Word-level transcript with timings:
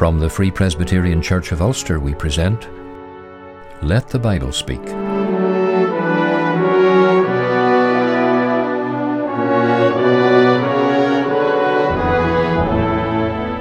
From 0.00 0.18
the 0.18 0.30
Free 0.30 0.50
Presbyterian 0.50 1.20
Church 1.20 1.52
of 1.52 1.60
Ulster, 1.60 2.00
we 2.00 2.14
present 2.14 2.66
Let 3.82 4.08
the 4.08 4.18
Bible 4.18 4.50
Speak. 4.50 4.80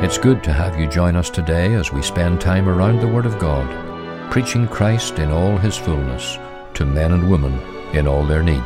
It's 0.02 0.18
good 0.18 0.42
to 0.46 0.54
have 0.54 0.80
you 0.80 0.88
join 0.88 1.18
us 1.18 1.30
today 1.30 1.74
as 1.74 1.92
we 1.92 2.02
spend 2.02 2.40
time 2.40 2.70
around 2.70 3.02
the 3.02 3.08
Word 3.10 3.26
of 3.26 3.38
God, 3.38 4.32
preaching 4.32 4.66
Christ 4.66 5.20
in 5.20 5.32
all 5.32 5.58
His 5.58 5.76
fullness 5.76 6.38
to 6.76 6.86
men 6.86 7.12
and 7.12 7.30
women 7.30 7.60
in 7.94 8.08
all 8.08 8.24
their 8.24 8.44
need. 8.44 8.64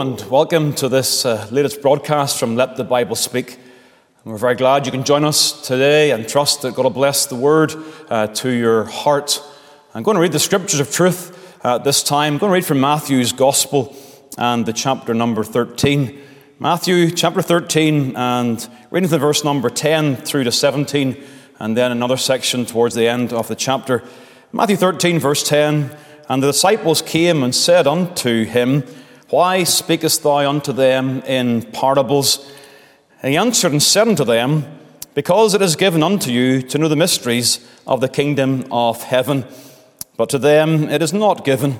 And 0.00 0.20
welcome 0.28 0.72
to 0.74 0.88
this 0.88 1.24
uh, 1.24 1.46
latest 1.52 1.80
broadcast 1.80 2.40
from 2.40 2.56
Let 2.56 2.74
the 2.74 2.82
Bible 2.82 3.14
Speak. 3.14 3.52
And 3.52 4.32
we're 4.32 4.38
very 4.38 4.56
glad 4.56 4.86
you 4.86 4.92
can 4.92 5.04
join 5.04 5.22
us 5.22 5.64
today 5.64 6.10
and 6.10 6.28
trust 6.28 6.62
that 6.62 6.74
God 6.74 6.82
will 6.82 6.90
bless 6.90 7.26
the 7.26 7.36
word 7.36 7.72
uh, 8.10 8.26
to 8.26 8.50
your 8.50 8.84
heart. 8.86 9.40
I'm 9.94 10.02
going 10.02 10.16
to 10.16 10.20
read 10.20 10.32
the 10.32 10.40
scriptures 10.40 10.80
of 10.80 10.90
truth 10.90 11.56
uh, 11.64 11.78
this 11.78 12.02
time. 12.02 12.32
I'm 12.32 12.38
going 12.40 12.50
to 12.50 12.54
read 12.54 12.66
from 12.66 12.80
Matthew's 12.80 13.30
Gospel 13.30 13.94
and 14.36 14.66
the 14.66 14.72
chapter 14.72 15.14
number 15.14 15.44
13. 15.44 16.20
Matthew 16.58 17.12
chapter 17.12 17.40
13 17.40 18.16
and 18.16 18.68
reading 18.90 19.08
from 19.08 19.20
verse 19.20 19.44
number 19.44 19.70
10 19.70 20.16
through 20.16 20.42
to 20.42 20.52
17, 20.52 21.22
and 21.60 21.76
then 21.76 21.92
another 21.92 22.16
section 22.16 22.66
towards 22.66 22.96
the 22.96 23.06
end 23.06 23.32
of 23.32 23.46
the 23.46 23.54
chapter. 23.54 24.02
Matthew 24.50 24.76
13, 24.76 25.20
verse 25.20 25.48
10 25.48 25.96
And 26.28 26.42
the 26.42 26.48
disciples 26.48 27.00
came 27.00 27.44
and 27.44 27.54
said 27.54 27.86
unto 27.86 28.44
him, 28.44 28.82
why 29.30 29.64
speakest 29.64 30.22
thou 30.22 30.48
unto 30.48 30.72
them 30.72 31.22
in 31.22 31.62
parables? 31.62 32.50
And 33.22 33.32
he 33.32 33.38
answered 33.38 33.72
and 33.72 33.82
said 33.82 34.06
unto 34.06 34.24
them, 34.24 34.66
Because 35.14 35.54
it 35.54 35.62
is 35.62 35.76
given 35.76 36.02
unto 36.02 36.30
you 36.30 36.60
to 36.62 36.78
know 36.78 36.88
the 36.88 36.96
mysteries 36.96 37.66
of 37.86 38.00
the 38.00 38.08
kingdom 38.08 38.66
of 38.70 39.02
heaven, 39.02 39.46
but 40.16 40.28
to 40.30 40.38
them 40.38 40.88
it 40.90 41.00
is 41.00 41.12
not 41.12 41.44
given. 41.44 41.78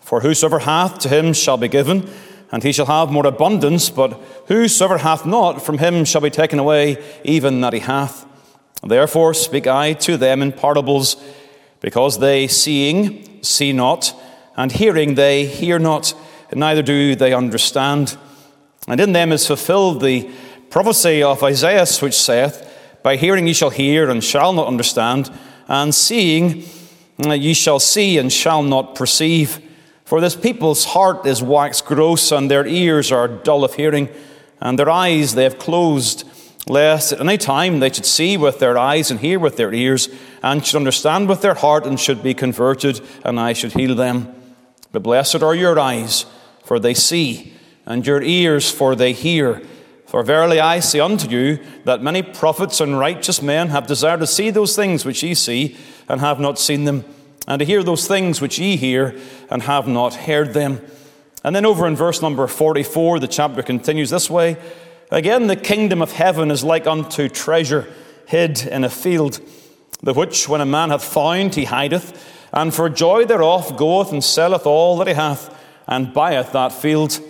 For 0.00 0.20
whosoever 0.20 0.60
hath, 0.60 0.98
to 1.00 1.08
him 1.08 1.32
shall 1.32 1.56
be 1.56 1.68
given, 1.68 2.08
and 2.52 2.62
he 2.62 2.72
shall 2.72 2.86
have 2.86 3.10
more 3.10 3.26
abundance, 3.26 3.90
but 3.90 4.12
whosoever 4.46 4.98
hath 4.98 5.26
not, 5.26 5.62
from 5.62 5.78
him 5.78 6.04
shall 6.04 6.20
be 6.20 6.30
taken 6.30 6.58
away 6.58 7.02
even 7.24 7.60
that 7.60 7.72
he 7.72 7.80
hath. 7.80 8.26
Therefore 8.82 9.34
speak 9.34 9.66
I 9.66 9.92
to 9.94 10.16
them 10.16 10.40
in 10.40 10.52
parables, 10.52 11.16
because 11.80 12.18
they 12.18 12.46
seeing 12.46 13.42
see 13.42 13.72
not, 13.72 14.14
and 14.56 14.72
hearing 14.72 15.14
they 15.14 15.46
hear 15.46 15.78
not 15.78 16.14
neither 16.54 16.82
do 16.82 17.14
they 17.14 17.32
understand. 17.32 18.16
And 18.88 19.00
in 19.00 19.12
them 19.12 19.32
is 19.32 19.46
fulfilled 19.46 20.00
the 20.00 20.30
prophecy 20.70 21.22
of 21.22 21.42
Isaiah, 21.42 21.86
which 22.00 22.14
saith, 22.14 22.98
By 23.02 23.16
hearing 23.16 23.46
ye 23.46 23.52
shall 23.52 23.70
hear 23.70 24.10
and 24.10 24.22
shall 24.22 24.52
not 24.52 24.66
understand, 24.66 25.30
and 25.68 25.94
seeing 25.94 26.64
uh, 27.24 27.32
ye 27.32 27.54
shall 27.54 27.80
see 27.80 28.18
and 28.18 28.32
shall 28.32 28.62
not 28.62 28.94
perceive. 28.94 29.60
For 30.04 30.20
this 30.20 30.34
people's 30.34 30.86
heart 30.86 31.26
is 31.26 31.42
waxed 31.42 31.84
gross, 31.84 32.32
and 32.32 32.50
their 32.50 32.66
ears 32.66 33.12
are 33.12 33.28
dull 33.28 33.64
of 33.64 33.74
hearing, 33.74 34.08
and 34.60 34.78
their 34.78 34.90
eyes 34.90 35.34
they 35.34 35.44
have 35.44 35.58
closed, 35.58 36.24
lest 36.66 37.12
at 37.12 37.20
any 37.20 37.38
time 37.38 37.78
they 37.78 37.92
should 37.92 38.06
see 38.06 38.36
with 38.36 38.58
their 38.58 38.76
eyes 38.76 39.10
and 39.10 39.20
hear 39.20 39.38
with 39.38 39.56
their 39.56 39.72
ears, 39.72 40.08
and 40.42 40.64
should 40.64 40.76
understand 40.76 41.28
with 41.28 41.42
their 41.42 41.54
heart, 41.54 41.86
and 41.86 42.00
should 42.00 42.22
be 42.22 42.34
converted, 42.34 43.00
and 43.24 43.38
I 43.38 43.52
should 43.52 43.72
heal 43.74 43.94
them. 43.94 44.34
But 44.92 45.04
blessed 45.04 45.42
are 45.42 45.54
your 45.54 45.78
eyes, 45.78 46.26
for 46.70 46.78
they 46.78 46.94
see, 46.94 47.52
and 47.84 48.06
your 48.06 48.22
ears, 48.22 48.70
for 48.70 48.94
they 48.94 49.12
hear. 49.12 49.60
For 50.06 50.22
verily 50.22 50.60
I 50.60 50.78
say 50.78 51.00
unto 51.00 51.28
you 51.28 51.58
that 51.82 52.00
many 52.00 52.22
prophets 52.22 52.80
and 52.80 52.96
righteous 52.96 53.42
men 53.42 53.70
have 53.70 53.88
desired 53.88 54.20
to 54.20 54.26
see 54.28 54.50
those 54.50 54.76
things 54.76 55.04
which 55.04 55.20
ye 55.24 55.34
see, 55.34 55.76
and 56.08 56.20
have 56.20 56.38
not 56.38 56.60
seen 56.60 56.84
them 56.84 57.04
and 57.48 57.58
to 57.58 57.64
hear 57.64 57.82
those 57.82 58.06
things 58.06 58.40
which 58.40 58.60
ye 58.60 58.76
hear 58.76 59.18
and 59.50 59.64
have 59.64 59.88
not 59.88 60.14
heard 60.14 60.54
them. 60.54 60.80
And 61.42 61.56
then 61.56 61.66
over 61.66 61.88
in 61.88 61.96
verse 61.96 62.22
number 62.22 62.46
44, 62.46 63.18
the 63.18 63.26
chapter 63.26 63.64
continues 63.64 64.10
this 64.10 64.30
way 64.30 64.56
Again, 65.10 65.48
the 65.48 65.56
kingdom 65.56 66.00
of 66.00 66.12
heaven 66.12 66.52
is 66.52 66.62
like 66.62 66.86
unto 66.86 67.28
treasure 67.28 67.92
hid 68.28 68.64
in 68.64 68.84
a 68.84 68.88
field, 68.88 69.40
the 70.04 70.14
which 70.14 70.48
when 70.48 70.60
a 70.60 70.66
man 70.66 70.90
hath 70.90 71.02
found, 71.02 71.56
he 71.56 71.64
hideth, 71.64 72.48
and 72.52 72.72
for 72.72 72.88
joy 72.88 73.24
thereof 73.24 73.76
goeth 73.76 74.12
and 74.12 74.22
selleth 74.22 74.66
all 74.66 74.98
that 74.98 75.08
he 75.08 75.14
hath, 75.14 75.56
and 75.90 76.14
buyeth 76.14 76.52
that 76.52 76.72
field. 76.72 77.20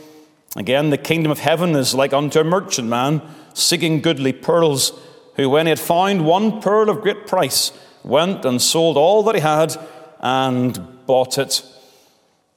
Again, 0.54 0.90
the 0.90 0.98
kingdom 0.98 1.32
of 1.32 1.40
heaven 1.40 1.74
is 1.74 1.94
like 1.94 2.12
unto 2.12 2.40
a 2.40 2.44
merchant 2.44 2.86
man 2.86 3.22
seeking 3.54 4.00
goodly 4.00 4.32
pearls, 4.32 4.92
who 5.34 5.50
when 5.50 5.66
he 5.66 5.70
had 5.70 5.80
found 5.80 6.24
one 6.24 6.60
pearl 6.60 6.88
of 6.88 7.00
great 7.00 7.26
price, 7.26 7.72
went 8.04 8.44
and 8.44 8.62
sold 8.62 8.96
all 8.96 9.22
that 9.24 9.34
he 9.34 9.40
had 9.40 9.76
and 10.20 11.06
bought 11.06 11.38
it. 11.38 11.62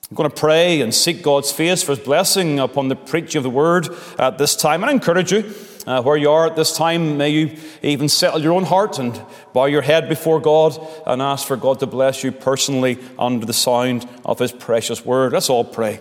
I'm 0.10 0.16
going 0.16 0.30
to 0.30 0.36
pray 0.36 0.82
and 0.82 0.94
seek 0.94 1.24
God's 1.24 1.52
face 1.52 1.82
for 1.82 1.94
His 1.96 2.06
blessing 2.06 2.60
upon 2.60 2.88
the 2.88 2.96
preaching 2.96 3.40
of 3.40 3.44
the 3.44 3.50
word 3.50 3.88
at 4.20 4.38
this 4.38 4.56
time. 4.56 4.84
And 4.84 4.92
I 4.92 4.94
encourage 4.94 5.32
you, 5.32 5.42
uh, 5.86 6.02
where 6.02 6.18
you 6.18 6.30
are 6.30 6.48
at 6.48 6.56
this 6.56 6.76
time, 6.76 7.18
may 7.18 7.30
you 7.30 7.58
even 7.82 8.08
settle 8.10 8.42
your 8.42 8.54
own 8.54 8.64
heart 8.64 9.00
and 9.00 9.22
bow 9.54 9.66
your 9.66 9.82
head 9.82 10.08
before 10.08 10.40
God 10.40 10.78
and 11.06 11.22
ask 11.22 11.48
for 11.48 11.58
God 11.58 11.80
to 11.80 11.88
bless 11.88 12.24
you 12.24 12.32
personally 12.32 12.98
under 13.20 13.46
the 13.46 13.54
sound 13.54 14.08
of 14.26 14.40
His 14.40 14.52
precious 14.52 15.06
word. 15.06 15.34
Let's 15.34 15.50
all 15.50 15.66
pray. 15.66 16.00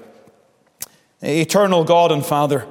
Eternal 1.22 1.84
God 1.84 2.12
and 2.12 2.24
Father, 2.24 2.66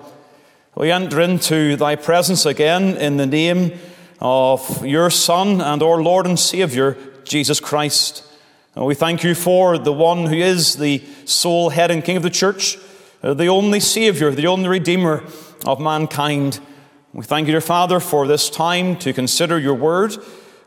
we 0.75 0.91
enter 0.91 1.21
into 1.21 1.75
Thy 1.75 1.95
presence 1.95 2.45
again 2.45 2.97
in 2.97 3.17
the 3.17 3.25
name 3.25 3.77
of 4.19 4.85
your 4.85 5.09
Son 5.09 5.61
and 5.61 5.81
our 5.81 6.01
Lord 6.01 6.25
and 6.25 6.39
Savior, 6.39 6.97
Jesus 7.23 7.59
Christ. 7.59 8.23
And 8.75 8.85
we 8.85 8.95
thank 8.95 9.23
you 9.23 9.35
for 9.35 9.77
the 9.77 9.91
one 9.91 10.27
who 10.27 10.35
is 10.35 10.75
the 10.75 11.03
sole 11.25 11.71
head 11.71 11.91
and 11.91 12.03
king 12.03 12.17
of 12.17 12.23
the 12.23 12.29
church, 12.29 12.77
the 13.21 13.47
only 13.47 13.79
Savior, 13.79 14.31
the 14.31 14.47
only 14.47 14.69
Redeemer 14.69 15.23
of 15.65 15.79
mankind. 15.79 16.59
We 17.13 17.25
thank 17.25 17.47
you, 17.47 17.51
dear 17.51 17.59
Father, 17.59 17.99
for 17.99 18.25
this 18.25 18.49
time 18.49 18.95
to 18.99 19.11
consider 19.11 19.59
your 19.59 19.73
word, 19.73 20.15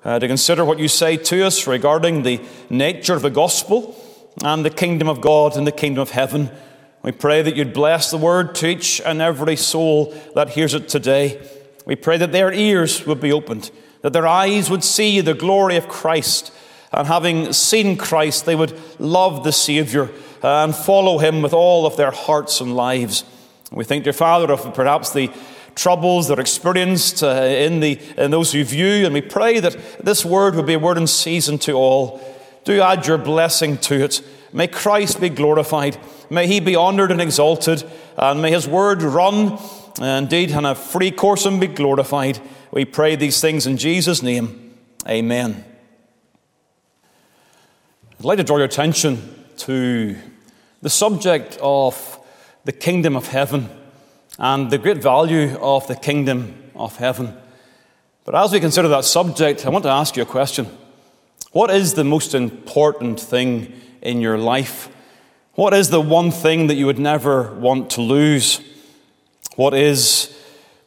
uh, 0.05 0.19
to 0.19 0.29
consider 0.29 0.63
what 0.63 0.79
you 0.79 0.89
say 0.89 1.17
to 1.17 1.47
us 1.47 1.67
regarding 1.67 2.23
the 2.23 2.39
nature 2.69 3.15
of 3.15 3.23
the 3.23 3.31
gospel 3.31 3.97
and 4.45 4.63
the 4.63 4.69
kingdom 4.69 5.09
of 5.09 5.23
God 5.23 5.57
and 5.57 5.67
the 5.67 5.73
kingdom 5.73 6.03
of 6.03 6.11
heaven. 6.11 6.51
We 7.03 7.13
pray 7.13 7.41
that 7.41 7.57
you'd 7.57 7.73
bless 7.73 8.11
the 8.11 8.19
word 8.19 8.55
to 8.57 8.69
each 8.69 9.01
and 9.01 9.23
every 9.23 9.57
soul 9.57 10.15
that 10.35 10.51
hears 10.51 10.75
it 10.75 10.87
today. 10.87 11.41
We 11.87 11.97
pray 11.97 12.19
that 12.19 12.33
their 12.33 12.53
ears 12.53 13.07
would 13.07 13.23
be 13.23 13.33
opened, 13.33 13.71
that 14.03 14.13
their 14.13 14.27
eyes 14.27 14.69
would 14.69 14.85
see 14.85 15.23
the 15.23 15.33
glory 15.33 15.77
of 15.77 15.89
Christ 15.89 16.53
and 16.93 17.09
having 17.09 17.55
seen 17.55 17.97
Christ, 17.97 18.45
they 18.45 18.55
would 18.55 18.79
love 19.01 19.45
the 19.45 19.53
Savior 19.53 20.11
and 20.43 20.75
follow 20.75 21.17
him 21.17 21.41
with 21.41 21.55
all 21.55 21.87
of 21.87 21.97
their 21.97 22.11
hearts 22.11 22.61
and 22.61 22.77
lives. 22.77 23.25
We 23.73 23.85
think, 23.85 24.05
dear 24.05 24.13
Father, 24.13 24.53
of 24.53 24.75
perhaps 24.75 25.11
the 25.13 25.31
troubles 25.75 26.29
that 26.29 26.39
are 26.39 26.43
experienced 26.43 27.23
uh, 27.23 27.43
in, 27.43 27.81
the, 27.81 28.01
in 28.17 28.31
those 28.31 28.53
who 28.53 28.65
view, 28.65 29.05
and 29.05 29.15
we 29.15 29.21
pray 29.21 29.61
that 29.61 29.77
this 30.03 30.25
word 30.25 30.55
would 30.55 30.67
be 30.67 30.75
a 30.75 30.79
word 30.79 30.99
in 30.99 31.07
season 31.07 31.59
to 31.59 31.73
all. 31.73 32.21
Do 32.65 32.81
add 32.81 33.07
your 33.07 33.19
blessing 33.19 33.79
to 33.79 34.05
it. 34.05 34.23
May 34.53 34.69
Christ 34.69 35.21
be 35.21 35.29
glorified. 35.29 35.99
May 36.31 36.47
he 36.47 36.61
be 36.61 36.77
honored 36.77 37.11
and 37.11 37.21
exalted. 37.21 37.85
And 38.17 38.41
may 38.41 38.53
his 38.53 38.69
word 38.69 39.03
run, 39.03 39.59
uh, 40.01 40.05
indeed, 40.05 40.53
on 40.53 40.65
a 40.65 40.75
free 40.75 41.11
course 41.11 41.45
and 41.45 41.61
be 41.61 41.67
glorified. 41.67 42.41
We 42.71 42.85
pray 42.85 43.17
these 43.17 43.41
things 43.41 43.67
in 43.67 43.77
Jesus' 43.77 44.23
name. 44.23 44.75
Amen. 45.09 45.65
I'd 48.19 48.25
like 48.25 48.39
to 48.39 48.45
draw 48.45 48.57
your 48.57 48.67
attention 48.67 49.45
to 49.59 50.17
the 50.81 50.91
subject 50.91 51.59
of 51.61 52.21
the 52.65 52.73
kingdom 52.73 53.17
of 53.17 53.27
heaven 53.27 53.69
and 54.39 54.71
the 54.71 54.79
great 54.79 54.99
value 54.99 55.57
of 55.61 55.87
the 55.87 55.97
kingdom 55.97 56.55
of 56.75 56.97
heaven. 56.97 57.37
But 58.25 58.35
as 58.35 58.53
we 58.53 58.61
consider 58.61 58.89
that 58.89 59.05
subject, 59.05 59.67
I 59.67 59.71
want 59.71 59.85
to 59.85 59.91
ask 59.91 60.17
you 60.17 60.23
a 60.23 60.27
question. 60.27 60.67
What 61.53 61.71
is 61.71 61.95
the 61.95 62.05
most 62.05 62.35
important 62.35 63.21
thing 63.21 63.73
in 64.03 64.21
your 64.21 64.39
life? 64.39 64.89
What 65.55 65.73
is 65.73 65.91
the 65.91 66.01
one 66.01 66.31
thing 66.31 66.67
that 66.67 66.75
you 66.75 66.87
would 66.87 66.99
never 66.99 67.53
want 67.55 67.91
to 67.91 68.01
lose? 68.01 68.61
What 69.57 69.73
is 69.73 70.37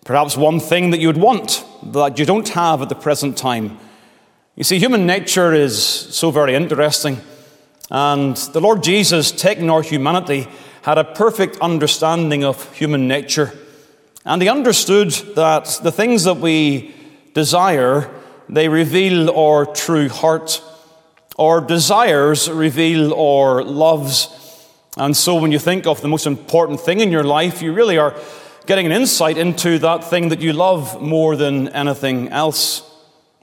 perhaps 0.03 0.35
one 0.35 0.59
thing 0.59 0.89
that 0.89 0.99
you 0.99 1.07
would 1.07 1.17
want 1.17 1.63
that 1.93 2.19
you 2.19 2.25
don't 2.25 2.49
have 2.49 2.81
at 2.81 2.89
the 2.89 2.95
present 2.95 3.37
time? 3.37 3.77
You 4.55 4.63
see, 4.63 4.79
human 4.79 5.05
nature 5.05 5.53
is 5.53 5.81
so 5.81 6.31
very 6.31 6.55
interesting. 6.55 7.21
And 7.89 8.35
the 8.35 8.59
Lord 8.59 8.83
Jesus, 8.83 9.31
taking 9.31 9.69
our 9.69 9.81
humanity, 9.81 10.47
had 10.87 10.97
a 10.97 11.03
perfect 11.03 11.57
understanding 11.57 12.45
of 12.45 12.73
human 12.73 13.09
nature. 13.09 13.51
And 14.23 14.41
he 14.41 14.47
understood 14.47 15.11
that 15.35 15.81
the 15.83 15.91
things 15.91 16.23
that 16.23 16.37
we 16.37 16.95
desire, 17.33 18.09
they 18.47 18.69
reveal 18.69 19.29
our 19.37 19.65
true 19.65 20.07
heart. 20.07 20.63
Our 21.37 21.59
desires 21.59 22.49
reveal 22.49 23.13
our 23.13 23.65
loves. 23.65 24.29
And 24.95 25.15
so 25.15 25.35
when 25.35 25.51
you 25.51 25.59
think 25.59 25.85
of 25.85 25.99
the 25.99 26.07
most 26.07 26.25
important 26.25 26.79
thing 26.79 27.01
in 27.01 27.11
your 27.11 27.25
life, 27.25 27.61
you 27.61 27.73
really 27.73 27.97
are 27.97 28.15
getting 28.65 28.85
an 28.85 28.93
insight 28.93 29.37
into 29.37 29.79
that 29.79 30.05
thing 30.05 30.29
that 30.29 30.39
you 30.39 30.53
love 30.53 31.01
more 31.01 31.35
than 31.35 31.67
anything 31.67 32.29
else. 32.29 32.81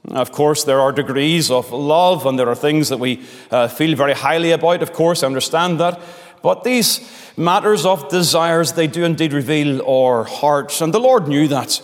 Of 0.09 0.31
course, 0.31 0.63
there 0.63 0.81
are 0.81 0.91
degrees 0.91 1.51
of 1.51 1.71
love, 1.71 2.25
and 2.25 2.39
there 2.39 2.49
are 2.49 2.55
things 2.55 2.89
that 2.89 2.99
we 2.99 3.23
uh, 3.51 3.67
feel 3.67 3.95
very 3.95 4.13
highly 4.13 4.49
about. 4.49 4.81
Of 4.81 4.93
course, 4.93 5.21
I 5.21 5.27
understand 5.27 5.79
that. 5.79 5.99
But 6.45 6.63
these 6.63 7.01
matters 7.35 7.87
of 7.87 8.07
desires, 8.07 8.73
they 8.73 8.85
do 8.85 9.03
indeed 9.03 9.33
reveal 9.33 9.81
our 9.89 10.25
hearts. 10.25 10.79
And 10.79 10.93
the 10.93 10.99
Lord 10.99 11.27
knew 11.27 11.47
that. 11.47 11.81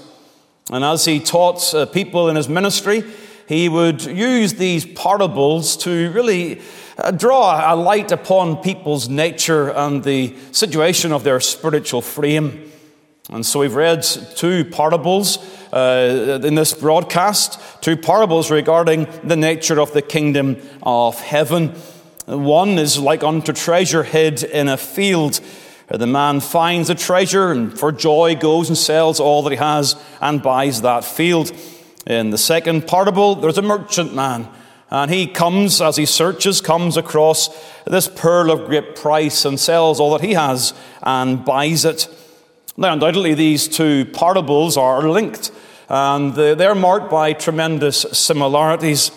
And 0.71 0.83
as 0.83 1.03
He 1.05 1.19
taught 1.19 1.73
uh, 1.73 1.87
people 1.87 2.29
in 2.29 2.35
His 2.35 2.47
ministry, 2.47 3.03
He 3.47 3.67
would 3.69 4.03
use 4.03 4.53
these 4.53 4.85
parables 4.85 5.75
to 5.77 6.11
really 6.11 6.61
uh, 6.99 7.09
draw 7.09 7.73
a 7.73 7.75
light 7.75 8.11
upon 8.11 8.57
people's 8.57 9.09
nature 9.09 9.71
and 9.71 10.03
the 10.03 10.35
situation 10.51 11.11
of 11.11 11.23
their 11.23 11.39
spiritual 11.39 12.03
frame. 12.03 12.71
And 13.31 13.43
so 13.43 13.61
we've 13.61 13.73
read 13.73 14.03
two 14.03 14.65
parables 14.65 15.39
uh, 15.73 16.39
in 16.43 16.53
this 16.53 16.75
broadcast, 16.75 17.59
two 17.81 17.97
parables 17.97 18.51
regarding 18.51 19.07
the 19.23 19.35
nature 19.35 19.81
of 19.81 19.91
the 19.93 20.03
kingdom 20.03 20.57
of 20.83 21.19
heaven. 21.19 21.73
One 22.25 22.77
is 22.77 22.99
like 22.99 23.23
unto 23.23 23.53
treasure 23.53 24.03
hid 24.03 24.43
in 24.43 24.69
a 24.69 24.77
field. 24.77 25.39
The 25.89 26.07
man 26.07 26.39
finds 26.39 26.89
a 26.89 26.95
treasure 26.95 27.51
and 27.51 27.77
for 27.77 27.91
joy 27.91 28.35
goes 28.35 28.69
and 28.69 28.77
sells 28.77 29.19
all 29.19 29.43
that 29.43 29.51
he 29.51 29.57
has 29.57 29.95
and 30.21 30.41
buys 30.41 30.81
that 30.81 31.03
field. 31.03 31.51
In 32.05 32.29
the 32.29 32.37
second 32.37 32.87
parable, 32.87 33.35
there's 33.35 33.57
a 33.57 33.61
merchant 33.61 34.15
man. 34.15 34.47
And 34.89 35.09
he 35.09 35.25
comes, 35.25 35.81
as 35.81 35.95
he 35.95 36.05
searches, 36.05 36.59
comes 36.59 36.97
across 36.97 37.49
this 37.85 38.09
pearl 38.09 38.51
of 38.51 38.67
great 38.67 38.95
price 38.95 39.45
and 39.45 39.57
sells 39.57 39.99
all 39.99 40.11
that 40.17 40.25
he 40.25 40.33
has 40.33 40.73
and 41.01 41.45
buys 41.45 41.85
it. 41.85 42.09
Now, 42.75 42.93
undoubtedly, 42.93 43.33
these 43.33 43.69
two 43.69 44.05
parables 44.05 44.75
are 44.75 45.07
linked, 45.09 45.51
and 45.87 46.33
they're 46.35 46.75
marked 46.75 47.09
by 47.09 47.33
tremendous 47.33 48.01
similarities. 48.11 49.11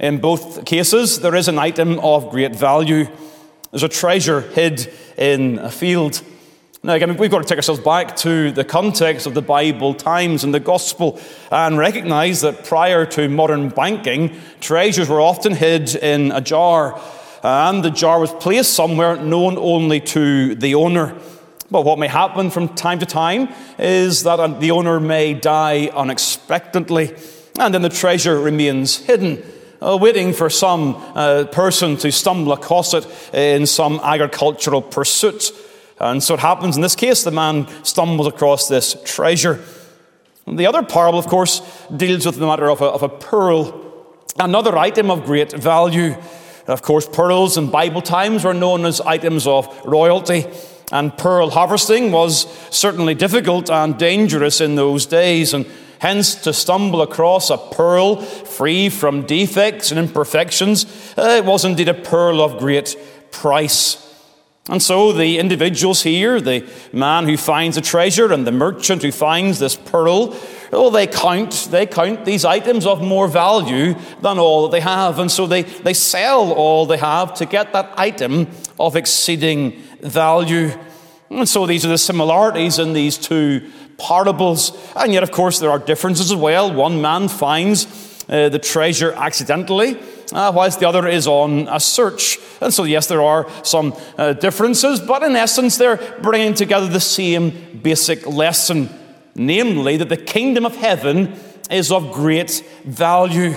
In 0.00 0.18
both 0.18 0.64
cases, 0.64 1.20
there 1.20 1.34
is 1.34 1.48
an 1.48 1.58
item 1.58 1.98
of 1.98 2.30
great 2.30 2.54
value. 2.54 3.08
There's 3.72 3.82
a 3.82 3.88
treasure 3.88 4.42
hid 4.42 4.92
in 5.16 5.58
a 5.58 5.70
field. 5.70 6.22
Now, 6.84 6.94
again, 6.94 7.16
we've 7.16 7.32
got 7.32 7.42
to 7.42 7.48
take 7.48 7.58
ourselves 7.58 7.80
back 7.80 8.14
to 8.18 8.52
the 8.52 8.62
context 8.62 9.26
of 9.26 9.34
the 9.34 9.42
Bible 9.42 9.94
times 9.94 10.44
and 10.44 10.54
the 10.54 10.60
gospel 10.60 11.18
and 11.50 11.76
recognize 11.76 12.42
that 12.42 12.64
prior 12.64 13.04
to 13.06 13.28
modern 13.28 13.70
banking, 13.70 14.40
treasures 14.60 15.08
were 15.08 15.20
often 15.20 15.54
hid 15.54 15.96
in 15.96 16.30
a 16.30 16.40
jar, 16.40 17.00
and 17.42 17.84
the 17.84 17.90
jar 17.90 18.20
was 18.20 18.32
placed 18.34 18.74
somewhere 18.74 19.16
known 19.16 19.58
only 19.58 19.98
to 20.00 20.54
the 20.54 20.76
owner. 20.76 21.16
But 21.72 21.84
what 21.84 21.98
may 21.98 22.06
happen 22.06 22.50
from 22.50 22.68
time 22.68 23.00
to 23.00 23.06
time 23.06 23.48
is 23.76 24.22
that 24.22 24.60
the 24.60 24.70
owner 24.70 25.00
may 25.00 25.34
die 25.34 25.88
unexpectedly, 25.88 27.16
and 27.58 27.74
then 27.74 27.82
the 27.82 27.88
treasure 27.88 28.40
remains 28.40 28.98
hidden. 28.98 29.42
Uh, 29.80 29.96
waiting 30.00 30.32
for 30.32 30.50
some 30.50 30.96
uh, 31.14 31.44
person 31.52 31.96
to 31.98 32.10
stumble 32.10 32.52
across 32.52 32.94
it 32.94 33.06
in 33.32 33.66
some 33.66 34.00
agricultural 34.02 34.82
pursuit. 34.82 35.52
And 36.00 36.22
so 36.22 36.34
it 36.34 36.40
happens 36.40 36.76
in 36.76 36.82
this 36.82 36.96
case, 36.96 37.24
the 37.24 37.30
man 37.30 37.66
stumbles 37.84 38.28
across 38.28 38.68
this 38.68 38.96
treasure. 39.04 39.60
The 40.46 40.66
other 40.66 40.82
parable, 40.82 41.18
of 41.18 41.26
course, 41.26 41.60
deals 41.94 42.24
with 42.24 42.36
the 42.36 42.46
matter 42.46 42.70
of 42.70 42.80
a, 42.80 42.86
of 42.86 43.02
a 43.02 43.08
pearl, 43.08 44.16
another 44.38 44.78
item 44.78 45.10
of 45.10 45.24
great 45.24 45.52
value. 45.52 46.16
Of 46.66 46.82
course, 46.82 47.06
pearls 47.06 47.56
in 47.56 47.70
Bible 47.70 48.02
times 48.02 48.44
were 48.44 48.54
known 48.54 48.84
as 48.84 49.00
items 49.00 49.46
of 49.46 49.68
royalty, 49.84 50.46
and 50.92 51.16
pearl 51.16 51.50
harvesting 51.50 52.12
was 52.12 52.46
certainly 52.70 53.14
difficult 53.14 53.70
and 53.70 53.98
dangerous 53.98 54.60
in 54.60 54.76
those 54.76 55.06
days. 55.06 55.52
And 55.52 55.66
hence, 55.98 56.34
to 56.36 56.52
stumble 56.52 57.02
across 57.02 57.50
a 57.50 57.58
pearl 57.58 58.16
free 58.16 58.88
from 58.88 59.26
defects 59.26 59.90
and 59.90 59.98
imperfections, 59.98 60.86
uh, 61.16 61.36
it 61.38 61.44
was 61.44 61.64
indeed 61.64 61.88
a 61.88 61.94
pearl 61.94 62.40
of 62.40 62.58
great 62.58 62.96
price. 63.30 64.04
And 64.68 64.82
so 64.82 65.12
the 65.12 65.38
individuals 65.38 66.02
here, 66.02 66.40
the 66.40 66.68
man 66.92 67.24
who 67.24 67.38
finds 67.38 67.78
a 67.78 67.80
treasure 67.80 68.32
and 68.32 68.46
the 68.46 68.52
merchant 68.52 69.02
who 69.02 69.10
finds 69.10 69.58
this 69.58 69.76
pearl, 69.76 70.36
oh, 70.72 70.90
they 70.90 71.06
count, 71.06 71.68
they 71.70 71.86
count 71.86 72.26
these 72.26 72.44
items 72.44 72.84
of 72.84 73.02
more 73.02 73.28
value 73.28 73.94
than 74.20 74.38
all 74.38 74.64
that 74.64 74.72
they 74.72 74.80
have. 74.80 75.18
And 75.18 75.30
so 75.30 75.46
they, 75.46 75.62
they 75.62 75.94
sell 75.94 76.52
all 76.52 76.84
they 76.84 76.98
have 76.98 77.32
to 77.34 77.46
get 77.46 77.72
that 77.72 77.94
item 77.96 78.48
of 78.78 78.94
exceeding 78.94 79.80
value. 80.02 80.70
And 81.30 81.48
so 81.48 81.66
these 81.66 81.86
are 81.86 81.90
the 81.90 81.98
similarities 81.98 82.78
in 82.78 82.92
these 82.92 83.16
two 83.16 83.70
parables. 83.98 84.72
And 84.96 85.12
yet, 85.12 85.22
of 85.22 85.30
course, 85.30 85.58
there 85.58 85.70
are 85.70 85.78
differences 85.78 86.30
as 86.30 86.36
well. 86.36 86.72
One 86.72 87.00
man 87.00 87.28
finds 87.28 87.86
uh, 88.28 88.48
the 88.48 88.58
treasure 88.58 89.12
accidentally 89.12 89.98
uh, 90.32 90.52
whilst 90.54 90.80
the 90.80 90.88
other 90.88 91.06
is 91.06 91.26
on 91.26 91.68
a 91.68 91.80
search. 91.80 92.38
And 92.60 92.72
so, 92.72 92.84
yes, 92.84 93.06
there 93.06 93.22
are 93.22 93.48
some 93.64 93.94
uh, 94.16 94.34
differences, 94.34 95.00
but 95.00 95.22
in 95.22 95.34
essence, 95.36 95.76
they're 95.76 95.96
bringing 96.20 96.54
together 96.54 96.88
the 96.88 97.00
same 97.00 97.80
basic 97.82 98.26
lesson 98.26 98.90
namely, 99.38 99.96
that 99.96 100.08
the 100.08 100.16
kingdom 100.16 100.66
of 100.66 100.76
heaven 100.76 101.32
is 101.70 101.92
of 101.92 102.12
great 102.12 102.62
value. 102.84 103.54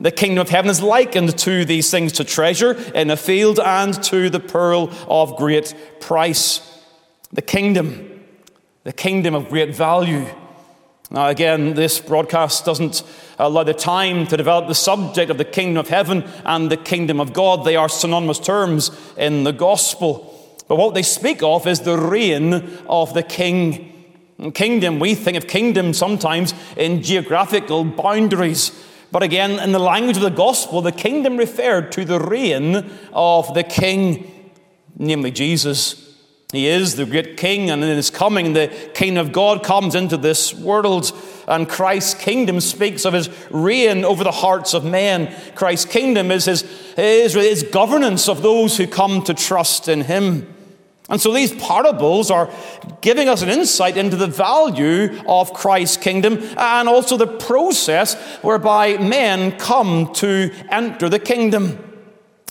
The 0.00 0.10
kingdom 0.10 0.40
of 0.40 0.48
heaven 0.48 0.70
is 0.70 0.80
likened 0.80 1.38
to 1.40 1.64
these 1.64 1.90
things 1.90 2.12
to 2.12 2.24
treasure 2.24 2.72
in 2.94 3.10
a 3.10 3.16
field 3.16 3.60
and 3.60 4.02
to 4.04 4.30
the 4.30 4.40
pearl 4.40 4.90
of 5.06 5.36
great 5.36 5.74
price. 6.00 6.66
The 7.32 7.42
kingdom, 7.42 8.09
the 8.90 8.96
kingdom 8.96 9.36
of 9.36 9.48
great 9.48 9.72
value. 9.72 10.26
Now, 11.12 11.28
again, 11.28 11.74
this 11.74 12.00
broadcast 12.00 12.64
doesn't 12.64 13.04
allow 13.38 13.62
the 13.62 13.72
time 13.72 14.26
to 14.26 14.36
develop 14.36 14.66
the 14.66 14.74
subject 14.74 15.30
of 15.30 15.38
the 15.38 15.44
kingdom 15.44 15.76
of 15.76 15.86
heaven 15.88 16.24
and 16.44 16.68
the 16.68 16.76
kingdom 16.76 17.20
of 17.20 17.32
God. 17.32 17.64
They 17.64 17.76
are 17.76 17.88
synonymous 17.88 18.40
terms 18.40 18.90
in 19.16 19.44
the 19.44 19.52
gospel. 19.52 20.56
But 20.66 20.74
what 20.74 20.94
they 20.94 21.04
speak 21.04 21.40
of 21.40 21.68
is 21.68 21.82
the 21.82 21.96
reign 21.96 22.52
of 22.88 23.14
the 23.14 23.22
king. 23.22 23.92
kingdom, 24.54 24.98
we 24.98 25.14
think 25.14 25.36
of 25.36 25.46
kingdom 25.46 25.94
sometimes 25.94 26.52
in 26.76 27.00
geographical 27.00 27.84
boundaries. 27.84 28.72
But 29.12 29.22
again, 29.22 29.60
in 29.60 29.70
the 29.70 29.78
language 29.78 30.16
of 30.16 30.24
the 30.24 30.30
gospel, 30.30 30.82
the 30.82 30.90
kingdom 30.90 31.36
referred 31.36 31.92
to 31.92 32.04
the 32.04 32.18
reign 32.18 32.90
of 33.12 33.54
the 33.54 33.62
king, 33.62 34.50
namely 34.96 35.30
Jesus. 35.30 36.09
He 36.52 36.66
is 36.66 36.96
the 36.96 37.06
great 37.06 37.36
king, 37.36 37.70
and 37.70 37.82
in 37.84 37.96
his 37.96 38.10
coming, 38.10 38.54
the 38.54 38.68
kingdom 38.94 39.24
of 39.24 39.32
God 39.32 39.62
comes 39.62 39.94
into 39.94 40.16
this 40.16 40.52
world. 40.52 41.12
And 41.46 41.68
Christ's 41.68 42.14
kingdom 42.14 42.60
speaks 42.60 43.04
of 43.04 43.12
his 43.12 43.28
reign 43.50 44.04
over 44.04 44.24
the 44.24 44.32
hearts 44.32 44.74
of 44.74 44.84
men. 44.84 45.34
Christ's 45.54 45.90
kingdom 45.90 46.30
is 46.30 46.46
his, 46.46 46.62
his, 46.96 47.34
his 47.34 47.62
governance 47.62 48.28
of 48.28 48.42
those 48.42 48.76
who 48.76 48.86
come 48.86 49.22
to 49.24 49.34
trust 49.34 49.86
in 49.88 50.00
him. 50.02 50.52
And 51.08 51.20
so 51.20 51.32
these 51.32 51.52
parables 51.54 52.30
are 52.30 52.52
giving 53.00 53.28
us 53.28 53.42
an 53.42 53.48
insight 53.48 53.96
into 53.96 54.16
the 54.16 54.28
value 54.28 55.20
of 55.26 55.52
Christ's 55.52 55.96
kingdom 55.96 56.38
and 56.56 56.88
also 56.88 57.16
the 57.16 57.26
process 57.26 58.14
whereby 58.42 58.96
men 58.96 59.52
come 59.58 60.12
to 60.14 60.52
enter 60.68 61.08
the 61.08 61.18
kingdom. 61.18 61.89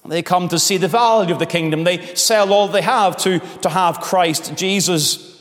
They 0.10 0.24
come 0.24 0.48
to 0.48 0.58
see 0.58 0.78
the 0.78 0.88
value 0.88 1.34
of 1.34 1.40
the 1.40 1.46
kingdom. 1.46 1.84
They 1.84 2.16
sell 2.16 2.52
all 2.52 2.68
they 2.68 2.82
have 2.82 3.16
to, 3.18 3.40
to 3.62 3.70
have 3.70 4.02
Christ 4.02 4.56
Jesus. 4.56 5.40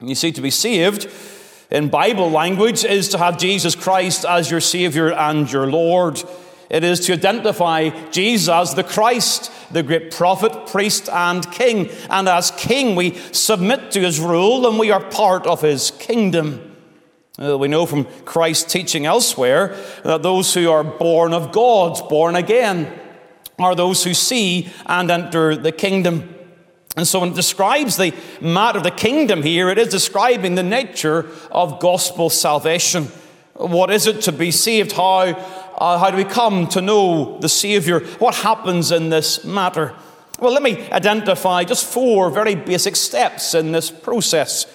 And 0.00 0.08
you 0.08 0.14
see, 0.14 0.32
to 0.32 0.40
be 0.40 0.50
saved 0.50 1.10
in 1.70 1.90
Bible 1.90 2.30
language 2.30 2.84
is 2.84 3.10
to 3.10 3.18
have 3.18 3.36
Jesus 3.36 3.74
Christ 3.74 4.24
as 4.24 4.50
your 4.50 4.60
Savior 4.60 5.12
and 5.12 5.50
your 5.52 5.66
Lord. 5.66 6.22
It 6.70 6.84
is 6.84 7.00
to 7.00 7.12
identify 7.12 7.90
Jesus 8.10 8.72
the 8.72 8.84
Christ, 8.84 9.52
the 9.70 9.82
great 9.82 10.10
prophet, 10.10 10.66
priest, 10.68 11.10
and 11.10 11.50
king. 11.52 11.90
And 12.08 12.28
as 12.28 12.50
king, 12.52 12.96
we 12.96 13.14
submit 13.32 13.90
to 13.90 14.00
his 14.00 14.20
rule 14.20 14.66
and 14.66 14.78
we 14.78 14.90
are 14.90 15.04
part 15.04 15.46
of 15.46 15.60
his 15.60 15.90
kingdom. 15.90 16.76
Uh, 17.38 17.58
we 17.58 17.68
know 17.68 17.84
from 17.84 18.06
Christ's 18.24 18.72
teaching 18.72 19.04
elsewhere 19.04 19.76
that 20.02 20.22
those 20.22 20.54
who 20.54 20.70
are 20.70 20.82
born 20.82 21.34
of 21.34 21.52
God, 21.52 22.08
born 22.08 22.36
again, 22.36 22.98
are 23.58 23.74
those 23.74 24.04
who 24.04 24.14
see 24.14 24.68
and 24.86 25.10
enter 25.10 25.56
the 25.56 25.72
kingdom. 25.72 26.34
And 26.96 27.06
so 27.06 27.20
when 27.20 27.30
it 27.30 27.36
describes 27.36 27.96
the 27.96 28.14
matter 28.40 28.78
of 28.78 28.84
the 28.84 28.90
kingdom 28.90 29.42
here, 29.42 29.68
it 29.68 29.78
is 29.78 29.88
describing 29.88 30.54
the 30.54 30.62
nature 30.62 31.26
of 31.50 31.80
gospel 31.80 32.30
salvation. 32.30 33.04
What 33.54 33.90
is 33.90 34.06
it 34.06 34.22
to 34.22 34.32
be 34.32 34.50
saved? 34.50 34.92
How, 34.92 35.20
uh, 35.78 35.98
how 35.98 36.10
do 36.10 36.16
we 36.16 36.24
come 36.24 36.66
to 36.68 36.80
know 36.80 37.38
the 37.40 37.48
Savior? 37.48 38.00
What 38.18 38.34
happens 38.34 38.90
in 38.90 39.10
this 39.10 39.44
matter? 39.44 39.94
Well, 40.40 40.52
let 40.52 40.62
me 40.62 40.88
identify 40.90 41.64
just 41.64 41.84
four 41.84 42.30
very 42.30 42.54
basic 42.54 42.94
steps 42.94 43.54
in 43.54 43.72
this 43.72 43.90
process 43.90 44.66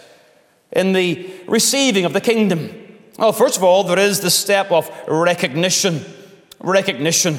in 0.71 0.93
the 0.93 1.29
receiving 1.47 2.03
of 2.03 2.13
the 2.13 2.21
kingdom. 2.21 2.69
Well, 3.17 3.31
first 3.31 3.57
of 3.57 3.63
all, 3.63 3.83
there 3.83 3.99
is 3.99 4.19
the 4.19 4.31
step 4.31 4.71
of 4.71 4.89
recognition. 5.07 6.01
Recognition. 6.59 7.37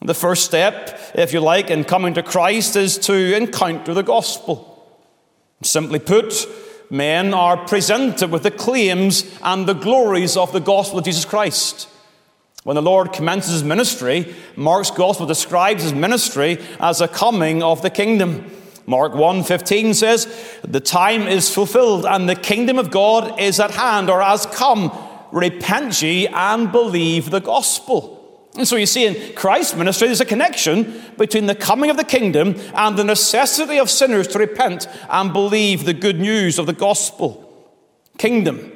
The 0.00 0.14
first 0.14 0.44
step, 0.44 0.98
if 1.14 1.32
you 1.32 1.40
like, 1.40 1.70
in 1.70 1.84
coming 1.84 2.14
to 2.14 2.22
Christ 2.22 2.76
is 2.76 2.98
to 2.98 3.36
encounter 3.36 3.94
the 3.94 4.04
gospel. 4.04 4.86
Simply 5.62 5.98
put, 5.98 6.46
men 6.88 7.34
are 7.34 7.56
presented 7.66 8.30
with 8.30 8.44
the 8.44 8.52
claims 8.52 9.24
and 9.42 9.66
the 9.66 9.74
glories 9.74 10.36
of 10.36 10.52
the 10.52 10.60
gospel 10.60 11.00
of 11.00 11.04
Jesus 11.04 11.24
Christ. 11.24 11.88
When 12.62 12.76
the 12.76 12.82
Lord 12.82 13.12
commences 13.12 13.54
his 13.54 13.64
ministry, 13.64 14.34
Mark's 14.54 14.90
gospel 14.90 15.26
describes 15.26 15.82
his 15.82 15.94
ministry 15.94 16.58
as 16.78 17.00
a 17.00 17.08
coming 17.08 17.62
of 17.62 17.82
the 17.82 17.90
kingdom. 17.90 18.52
Mark 18.86 19.14
1:15 19.14 19.94
says, 19.94 20.28
"The 20.62 20.80
time 20.80 21.26
is 21.26 21.50
fulfilled 21.50 22.06
and 22.06 22.28
the 22.28 22.36
kingdom 22.36 22.78
of 22.78 22.90
God 22.90 23.38
is 23.40 23.58
at 23.58 23.72
hand 23.72 24.08
or 24.08 24.22
has 24.22 24.46
come. 24.46 24.92
Repent 25.32 26.00
ye 26.02 26.26
and 26.28 26.70
believe 26.70 27.30
the 27.30 27.40
gospel." 27.40 28.17
And 28.58 28.66
so 28.66 28.74
you 28.74 28.86
see 28.86 29.06
in 29.06 29.34
Christ's 29.36 29.76
ministry, 29.76 30.08
there's 30.08 30.20
a 30.20 30.24
connection 30.24 31.00
between 31.16 31.46
the 31.46 31.54
coming 31.54 31.90
of 31.90 31.96
the 31.96 32.02
kingdom 32.02 32.56
and 32.74 32.98
the 32.98 33.04
necessity 33.04 33.78
of 33.78 33.88
sinners 33.88 34.26
to 34.28 34.38
repent 34.40 34.88
and 35.08 35.32
believe 35.32 35.84
the 35.84 35.94
good 35.94 36.18
news 36.18 36.58
of 36.58 36.66
the 36.66 36.72
gospel. 36.72 37.72
Kingdom. 38.18 38.72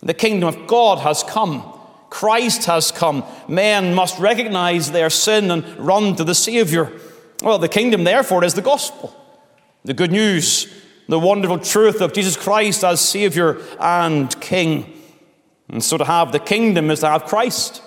The 0.00 0.14
kingdom 0.14 0.48
of 0.48 0.68
God 0.68 1.00
has 1.00 1.24
come. 1.24 1.76
Christ 2.08 2.66
has 2.66 2.92
come. 2.92 3.24
Men 3.48 3.94
must 3.94 4.16
recognize 4.20 4.92
their 4.92 5.10
sin 5.10 5.50
and 5.50 5.66
run 5.76 6.14
to 6.14 6.22
the 6.22 6.34
Savior. 6.34 6.92
Well, 7.42 7.58
the 7.58 7.68
kingdom, 7.68 8.04
therefore, 8.04 8.44
is 8.44 8.54
the 8.54 8.62
gospel, 8.62 9.12
the 9.84 9.92
good 9.92 10.12
news, 10.12 10.72
the 11.08 11.18
wonderful 11.18 11.58
truth 11.58 12.00
of 12.00 12.12
Jesus 12.12 12.36
Christ 12.36 12.84
as 12.84 13.00
Savior 13.00 13.60
and 13.80 14.40
King. 14.40 14.92
And 15.68 15.82
so 15.82 15.98
to 15.98 16.04
have 16.04 16.30
the 16.30 16.38
kingdom 16.38 16.92
is 16.92 17.00
to 17.00 17.08
have 17.08 17.24
Christ. 17.24 17.82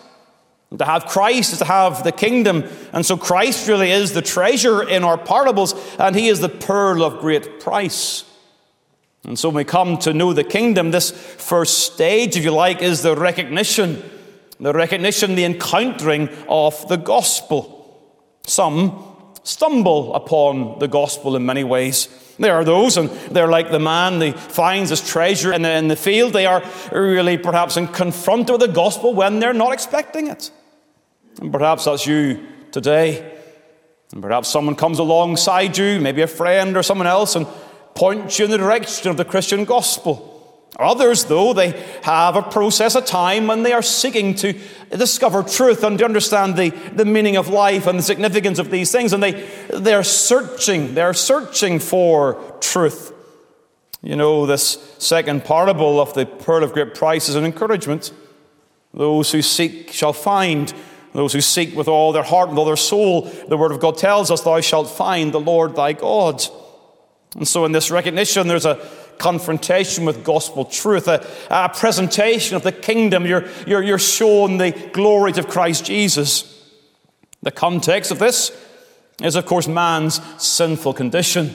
To 0.78 0.86
have 0.86 1.08
Christ 1.08 1.54
is 1.54 1.60
to 1.60 1.66
have 1.66 2.04
the 2.04 2.12
kingdom. 2.12 2.64
And 2.94 3.04
so 3.04 3.18
Christ 3.18 3.68
really 3.68 3.90
is 3.90 4.14
the 4.14 4.22
treasure 4.22 4.88
in 4.88 5.04
our 5.04 5.18
parables, 5.18 5.74
and 5.98 6.16
he 6.16 6.28
is 6.28 6.42
the 6.42 6.50
pearl 6.50 7.04
of 7.04 7.20
great 7.20 7.60
price. 7.60 8.24
And 9.24 9.38
so 9.38 9.50
when 9.50 9.56
we 9.56 9.64
come 9.64 9.98
to 10.00 10.14
know 10.14 10.32
the 10.32 10.44
kingdom, 10.44 10.92
this 10.92 11.12
first 11.12 11.94
stage, 11.94 12.38
if 12.38 12.44
you 12.44 12.52
like, 12.52 12.82
is 12.82 13.02
the 13.02 13.16
recognition. 13.16 14.04
The 14.60 14.74
recognition, 14.74 15.36
the 15.36 15.46
encountering 15.46 16.30
of 16.48 16.88
the 16.88 16.98
gospel. 16.98 17.76
Some 18.46 19.06
stumble 19.44 20.14
upon 20.14 20.80
the 20.80 20.88
gospel 20.88 21.36
in 21.36 21.46
many 21.46 21.64
ways. 21.64 22.08
There 22.38 22.54
are 22.54 22.64
those, 22.64 22.96
and 22.96 23.10
they're 23.32 23.50
like 23.50 23.72
the 23.72 23.80
man 23.80 24.22
who 24.22 24.32
finds 24.34 24.92
his 24.92 25.06
treasure 25.06 25.52
in 25.52 25.64
the, 25.64 25.72
in 25.72 25.88
the 25.88 25.96
field. 25.96 26.34
They 26.34 26.46
are 26.46 26.64
really 26.92 27.38
perhaps 27.38 27.76
confronted 27.94 28.52
with 28.52 28.62
the 28.62 28.68
gospel 28.68 29.14
when 29.14 29.40
they're 29.40 29.54
not 29.54 29.74
expecting 29.74 30.28
it. 30.28 30.52
And 31.40 31.52
perhaps 31.52 31.86
that's 31.86 32.06
you 32.06 32.46
today. 32.72 33.38
And 34.12 34.22
perhaps 34.22 34.50
someone 34.50 34.76
comes 34.76 35.00
alongside 35.00 35.78
you, 35.78 36.00
maybe 36.00 36.22
a 36.22 36.28
friend 36.28 36.76
or 36.76 36.84
someone 36.84 37.08
else, 37.08 37.36
and 37.36 37.48
points 37.96 38.40
you 38.40 38.46
in 38.46 38.52
the 38.52 38.58
direction 38.58 39.10
of 39.10 39.18
the 39.18 39.26
Christian 39.26 39.66
gospel. 39.66 40.36
Others, 40.78 41.26
though, 41.26 41.54
they 41.54 41.72
have 42.04 42.36
a 42.36 42.42
process, 42.42 42.96
a 42.96 43.02
time 43.02 43.48
when 43.48 43.64
they 43.64 43.74
are 43.74 43.82
seeking 43.82 44.34
to 44.36 44.54
discover 44.92 45.44
truth 45.44 45.84
and 45.84 45.98
to 46.00 46.06
understand 46.06 46.56
the, 46.56 46.70
the 46.70 47.06
meaning 47.06 47.36
of 47.36 47.50
life 47.50 47.86
and 47.86 48.00
the 48.00 48.04
significance 48.04 48.60
of 48.60 48.72
these 48.72 48.92
things. 48.92 49.12
And 49.12 49.22
they, 49.22 49.46
they're 49.70 50.04
searching, 50.04 50.94
they're 50.94 51.14
searching 51.14 51.80
for 51.80 52.36
truth. 52.62 53.14
You 54.02 54.16
know, 54.16 54.46
this 54.46 54.96
second 55.00 55.44
parable 55.44 56.00
of 56.00 56.14
the 56.14 56.26
pearl 56.26 56.64
of 56.64 56.72
great 56.72 56.96
price 56.96 57.28
is 57.28 57.36
an 57.36 57.44
encouragement. 57.44 58.14
Those 58.94 59.32
who 59.32 59.42
seek 59.42 59.92
shall 59.92 60.14
find. 60.14 60.74
Those 61.14 61.34
who 61.34 61.42
seek 61.42 61.76
with 61.76 61.88
all 61.88 62.12
their 62.12 62.24
heart 62.24 62.50
and 62.50 62.58
all 62.58 62.66
their 62.66 62.76
soul, 62.76 63.22
the 63.48 63.58
Word 63.58 63.72
of 63.72 63.80
God 63.80 63.98
tells 63.98 64.30
us, 64.30 64.42
Thou 64.42 64.62
shalt 64.62 64.90
find 64.90 65.32
the 65.32 65.40
Lord 65.40 65.76
thy 65.76 65.94
God. 65.94 66.44
And 67.36 67.48
so, 67.48 67.66
in 67.66 67.72
this 67.72 67.92
recognition, 67.92 68.48
there's 68.48 68.66
a 68.66 68.88
confrontation 69.18 70.06
with 70.06 70.24
gospel 70.24 70.66
truth, 70.66 71.08
a, 71.08 71.26
a 71.50 71.70
presentation 71.70 72.56
of 72.56 72.64
the 72.64 72.72
kingdom. 72.72 73.26
You're, 73.26 73.48
you're, 73.68 73.84
you're 73.84 74.00
shown 74.00 74.58
the 74.58 74.72
glories 74.94 75.38
of 75.38 75.48
Christ 75.48 75.86
Jesus. 75.86 76.56
The 77.42 77.52
context 77.52 78.12
of 78.12 78.20
this 78.20 78.52
is, 79.22 79.36
of 79.36 79.46
course, 79.46 79.68
man's 79.68 80.22
sinful 80.42 80.94
condition. 80.94 81.54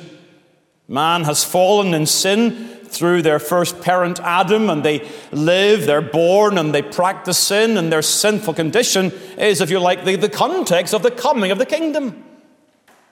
Man 0.87 1.25
has 1.25 1.45
fallen 1.45 1.95
in 1.95 2.07
sin 2.07 2.84
through 2.97 3.23
their 3.23 3.39
first 3.39 3.81
parent 3.81 4.21
Adam, 4.21 4.71
and 4.71 4.83
they 4.83 5.09
live, 5.33 5.87
they're 5.87 6.01
born, 6.01 6.59
and 6.59 6.75
they 6.75 6.83
practice 6.83 7.39
sin, 7.39 7.77
and 7.77 7.93
their 7.93 8.03
sinful 8.03 8.55
condition 8.55 9.13
is, 9.37 9.61
if 9.61 9.71
you 9.71 9.79
like, 9.79 10.05
the, 10.05 10.17
the 10.17 10.29
context 10.29 10.95
of 10.95 11.03
the 11.03 11.11
coming 11.11 11.51
of 11.51 11.59
the 11.59 11.67
kingdom. 11.67 12.25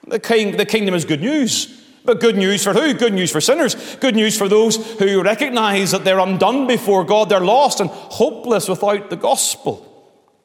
The, 0.07 0.19
king, 0.19 0.57
the 0.57 0.67
kingdom 0.67 0.95
is 0.95 1.05
good 1.05 1.21
news. 1.21 1.81
But 2.05 2.21
good 2.21 2.37
news 2.37 2.65
for 2.65 2.73
who? 2.73 2.95
Good 2.95 3.15
news 3.15 3.31
for 3.31 3.41
sinners. 3.41 3.97
Good 3.97 4.17
news 4.17 4.37
for 4.37 4.49
those 4.49 4.77
who 4.99 5.23
recognize 5.23 5.93
that 5.93 6.05
they're 6.05 6.19
undone 6.19 6.67
before 6.67 7.05
God, 7.05 7.29
they're 7.29 7.41
lost 7.41 7.81
and 7.81 7.89
hopeless 7.91 8.69
without 8.69 9.11
the 9.11 9.17
gospel. 9.17 9.89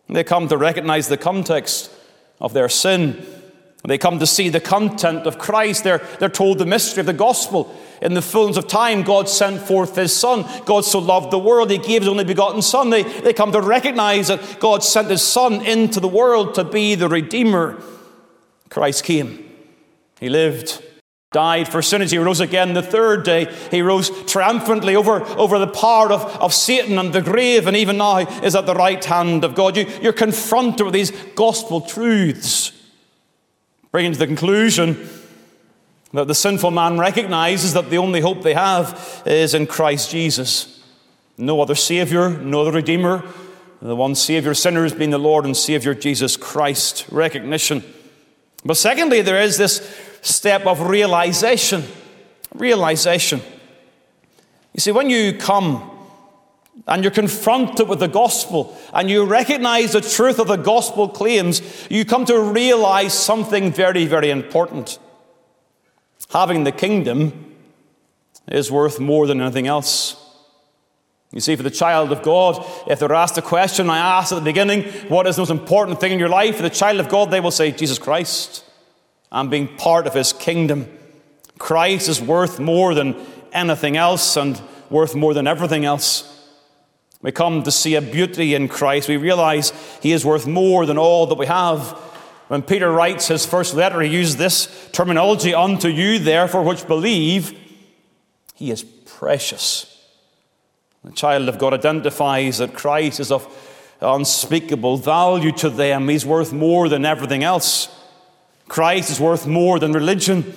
They 0.08 0.24
come 0.24 0.48
to 0.48 0.58
recognize 0.58 1.08
the 1.08 1.18
context 1.18 1.92
of 2.40 2.54
their 2.54 2.70
sin. 2.70 3.26
They 3.84 3.98
come 3.98 4.20
to 4.20 4.28
see 4.28 4.50
the 4.50 4.60
content 4.60 5.28
of 5.28 5.38
Christ. 5.38 5.84
They're, 5.84 6.00
they're 6.20 6.30
told 6.30 6.58
the 6.58 6.66
mystery 6.66 7.02
of 7.02 7.06
the 7.06 7.14
gospel. 7.14 7.74
In 8.02 8.14
the 8.14 8.22
fullness 8.22 8.58
of 8.58 8.68
time, 8.68 9.04
God 9.04 9.30
sent 9.30 9.62
forth 9.62 9.96
His 9.96 10.16
Son. 10.16 10.46
God 10.66 10.84
so 10.84 11.00
loved 11.00 11.32
the 11.32 11.40
world, 11.40 11.72
He 11.72 11.78
gave 11.78 12.02
His 12.02 12.10
only 12.10 12.26
begotten 12.26 12.62
Son. 12.62 12.90
They, 12.90 13.04
they 13.04 13.34
come 13.34 13.52
to 13.52 13.62
recognize 13.62 14.28
that 14.28 14.60
God 14.60 14.84
sent 14.84 15.10
His 15.10 15.24
Son 15.24 15.66
into 15.66 16.00
the 16.00 16.08
world 16.08 16.56
to 16.56 16.64
be 16.64 16.96
the 16.96 17.08
Redeemer. 17.08 17.82
Christ 18.70 19.04
came. 19.04 19.50
He 20.20 20.30
lived 20.30 20.84
died 21.32 21.68
for 21.68 21.82
sinners. 21.82 22.12
He 22.12 22.18
rose 22.18 22.40
again 22.40 22.74
the 22.74 22.82
third 22.82 23.24
day. 23.24 23.54
He 23.70 23.82
rose 23.82 24.10
triumphantly 24.26 24.96
over, 24.96 25.24
over 25.38 25.60
the 25.60 25.68
power 25.68 26.12
of, 26.12 26.22
of 26.42 26.54
Satan 26.54 26.98
and 26.98 27.12
the 27.12 27.22
grave, 27.22 27.68
and 27.68 27.76
even 27.76 27.98
now 27.98 28.20
is 28.20 28.56
at 28.56 28.66
the 28.66 28.74
right 28.74 29.04
hand 29.04 29.44
of 29.44 29.54
God. 29.54 29.76
You, 29.76 29.86
you're 30.02 30.14
confronted 30.14 30.86
with 30.86 30.94
these 30.94 31.12
gospel 31.36 31.82
truths, 31.82 32.72
bringing 33.92 34.14
to 34.14 34.20
the 34.20 34.28
conclusion 34.28 35.10
that 36.14 36.28
the 36.28 36.36
sinful 36.36 36.72
man 36.72 36.98
recognizes 36.98 37.74
that 37.74 37.90
the 37.90 37.98
only 37.98 38.22
hope 38.22 38.42
they 38.42 38.54
have 38.54 39.24
is 39.26 39.54
in 39.54 39.68
Christ 39.68 40.10
Jesus. 40.10 40.84
No 41.38 41.62
other 41.62 41.76
Savior, 41.76 42.30
no 42.30 42.62
other 42.62 42.72
Redeemer. 42.72 43.24
The 43.82 43.96
one 43.96 44.16
Savior 44.16 44.54
sinners 44.54 44.94
being 44.94 45.12
the 45.12 45.20
Lord 45.20 45.46
and 45.46 45.56
Savior 45.56 45.94
Jesus 45.94 46.36
Christ. 46.36 47.06
Recognition. 47.12 47.84
But 48.66 48.78
secondly, 48.78 49.22
there 49.22 49.42
is 49.42 49.58
this 49.58 49.96
step 50.22 50.66
of 50.66 50.82
realization. 50.82 51.84
Realization. 52.56 53.42
You 54.74 54.80
see, 54.80 54.92
when 54.92 55.10
you 55.10 55.34
come 55.34 55.97
and 56.86 57.04
you're 57.04 57.12
confronted 57.12 57.88
with 57.88 58.00
the 58.00 58.08
gospel 58.08 58.78
and 58.94 59.10
you 59.10 59.26
recognize 59.26 59.94
the 59.94 60.02
truth 60.02 60.40
of 60.40 60.48
the 60.48 60.56
gospel 60.56 61.10
claims, 61.10 61.62
you 61.90 62.06
come 62.06 62.26
to 62.26 62.40
realize 62.40 63.14
something 63.14 63.72
very, 63.72 64.06
very 64.06 64.30
important. 64.30 65.00
Having 66.32 66.66
the 66.66 66.72
kingdom 66.72 67.56
is 68.48 68.72
worth 68.72 69.00
more 69.00 69.28
than 69.28 69.42
anything 69.42 69.68
else. 69.68 70.24
You 71.32 71.42
see, 71.42 71.56
for 71.56 71.64
the 71.64 71.72
child 71.72 72.12
of 72.12 72.22
God, 72.22 72.66
if 72.88 73.00
they're 73.00 73.14
asked 73.14 73.38
a 73.38 73.42
question 73.42 73.90
I 73.90 73.98
asked 73.98 74.32
at 74.32 74.36
the 74.36 74.42
beginning, 74.42 74.84
what 75.10 75.28
is 75.28 75.36
the 75.36 75.42
most 75.42 75.50
important 75.50 76.00
thing 76.00 76.14
in 76.14 76.20
your 76.20 76.30
life? 76.30 76.56
For 76.56 76.62
the 76.62 76.70
child 76.70 77.00
of 77.00 77.10
God, 77.10 77.32
they 77.32 77.42
will 77.42 77.52
say, 77.52 77.72
Jesus 77.72 78.00
Christ 78.00 78.64
and 79.32 79.52
being 79.52 79.68
part 79.76 80.08
of 80.08 80.14
his 80.14 80.32
kingdom. 80.32 80.88
Christ 81.58 82.08
is 82.08 82.22
worth 82.22 82.60
more 82.60 82.94
than 82.94 83.16
anything 83.52 83.98
else 83.98 84.38
and 84.38 84.62
worth 84.90 85.16
more 85.16 85.34
than 85.34 85.48
everything 85.48 85.86
else. 85.86 86.34
We 87.22 87.32
come 87.32 87.64
to 87.64 87.72
see 87.72 87.96
a 87.96 88.02
beauty 88.02 88.54
in 88.54 88.68
Christ. 88.68 89.10
We 89.10 89.18
realize 89.18 89.74
he 90.02 90.12
is 90.12 90.26
worth 90.26 90.46
more 90.46 90.86
than 90.86 90.98
all 90.98 91.26
that 91.28 91.38
we 91.38 91.48
have. 91.48 91.90
When 92.48 92.62
Peter 92.62 92.92
writes 92.92 93.28
his 93.28 93.46
first 93.46 93.74
letter, 93.74 94.00
he 94.02 94.16
uses 94.16 94.38
this 94.38 94.90
terminology 94.92 95.54
unto 95.54 95.88
you, 95.88 96.20
therefore, 96.20 96.64
which 96.64 96.88
believe, 96.88 97.58
he 98.54 98.72
is 98.72 98.84
precious. 98.84 99.94
The 101.04 101.12
child 101.12 101.50
of 101.50 101.58
God 101.58 101.74
identifies 101.74 102.60
that 102.60 102.74
Christ 102.74 103.20
is 103.20 103.32
of 103.32 103.48
unspeakable 104.00 104.98
value 104.98 105.52
to 105.54 105.70
them. 105.70 106.08
He's 106.08 106.26
worth 106.26 106.54
more 106.54 106.88
than 106.88 107.04
everything 107.04 107.44
else. 107.44 107.90
Christ 108.68 109.10
is 109.10 109.20
worth 109.20 109.48
more 109.48 109.80
than 109.80 109.92
religion. 109.92 110.54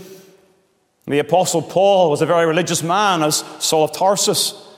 The 1.06 1.20
Apostle 1.20 1.62
Paul 1.62 2.10
was 2.10 2.22
a 2.22 2.26
very 2.26 2.46
religious 2.46 2.82
man, 2.82 3.22
as 3.22 3.44
Saul 3.58 3.84
of 3.84 3.92
Tarsus. 3.92 4.69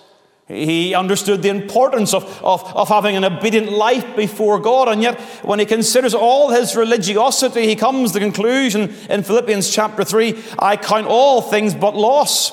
He 0.48 0.94
understood 0.94 1.42
the 1.42 1.48
importance 1.48 2.12
of, 2.12 2.24
of, 2.42 2.64
of 2.76 2.88
having 2.88 3.16
an 3.16 3.24
obedient 3.24 3.70
life 3.70 4.16
before 4.16 4.58
God, 4.58 4.88
and 4.88 5.00
yet 5.00 5.20
when 5.42 5.58
he 5.58 5.66
considers 5.66 6.14
all 6.14 6.50
his 6.50 6.76
religiosity, 6.76 7.66
he 7.66 7.76
comes 7.76 8.12
to 8.12 8.18
the 8.18 8.24
conclusion 8.24 8.94
in 9.08 9.22
Philippians 9.22 9.70
chapter 9.70 10.04
3 10.04 10.42
I 10.58 10.76
count 10.76 11.06
all 11.06 11.40
things 11.40 11.74
but 11.74 11.94
loss 11.94 12.50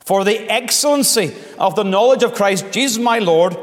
for 0.00 0.24
the 0.24 0.50
excellency 0.50 1.34
of 1.58 1.74
the 1.74 1.82
knowledge 1.82 2.22
of 2.22 2.34
Christ 2.34 2.70
Jesus 2.70 3.02
my 3.02 3.18
Lord, 3.18 3.54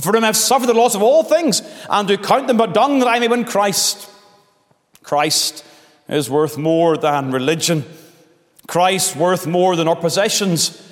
for 0.00 0.12
whom 0.12 0.24
I 0.24 0.28
have 0.28 0.36
suffered 0.36 0.66
the 0.66 0.74
loss 0.74 0.94
of 0.94 1.02
all 1.02 1.22
things, 1.22 1.62
and 1.90 2.08
do 2.08 2.16
count 2.16 2.46
them 2.46 2.56
but 2.56 2.74
dung 2.74 2.98
that 3.00 3.08
I 3.08 3.18
may 3.18 3.28
win 3.28 3.44
Christ 3.44 4.10
Christ 5.06 5.64
is 6.08 6.28
worth 6.28 6.58
more 6.58 6.96
than 6.96 7.30
religion. 7.30 7.84
Christ 8.66 9.14
worth 9.14 9.46
more 9.46 9.76
than 9.76 9.86
our 9.86 9.94
possessions. 9.94 10.82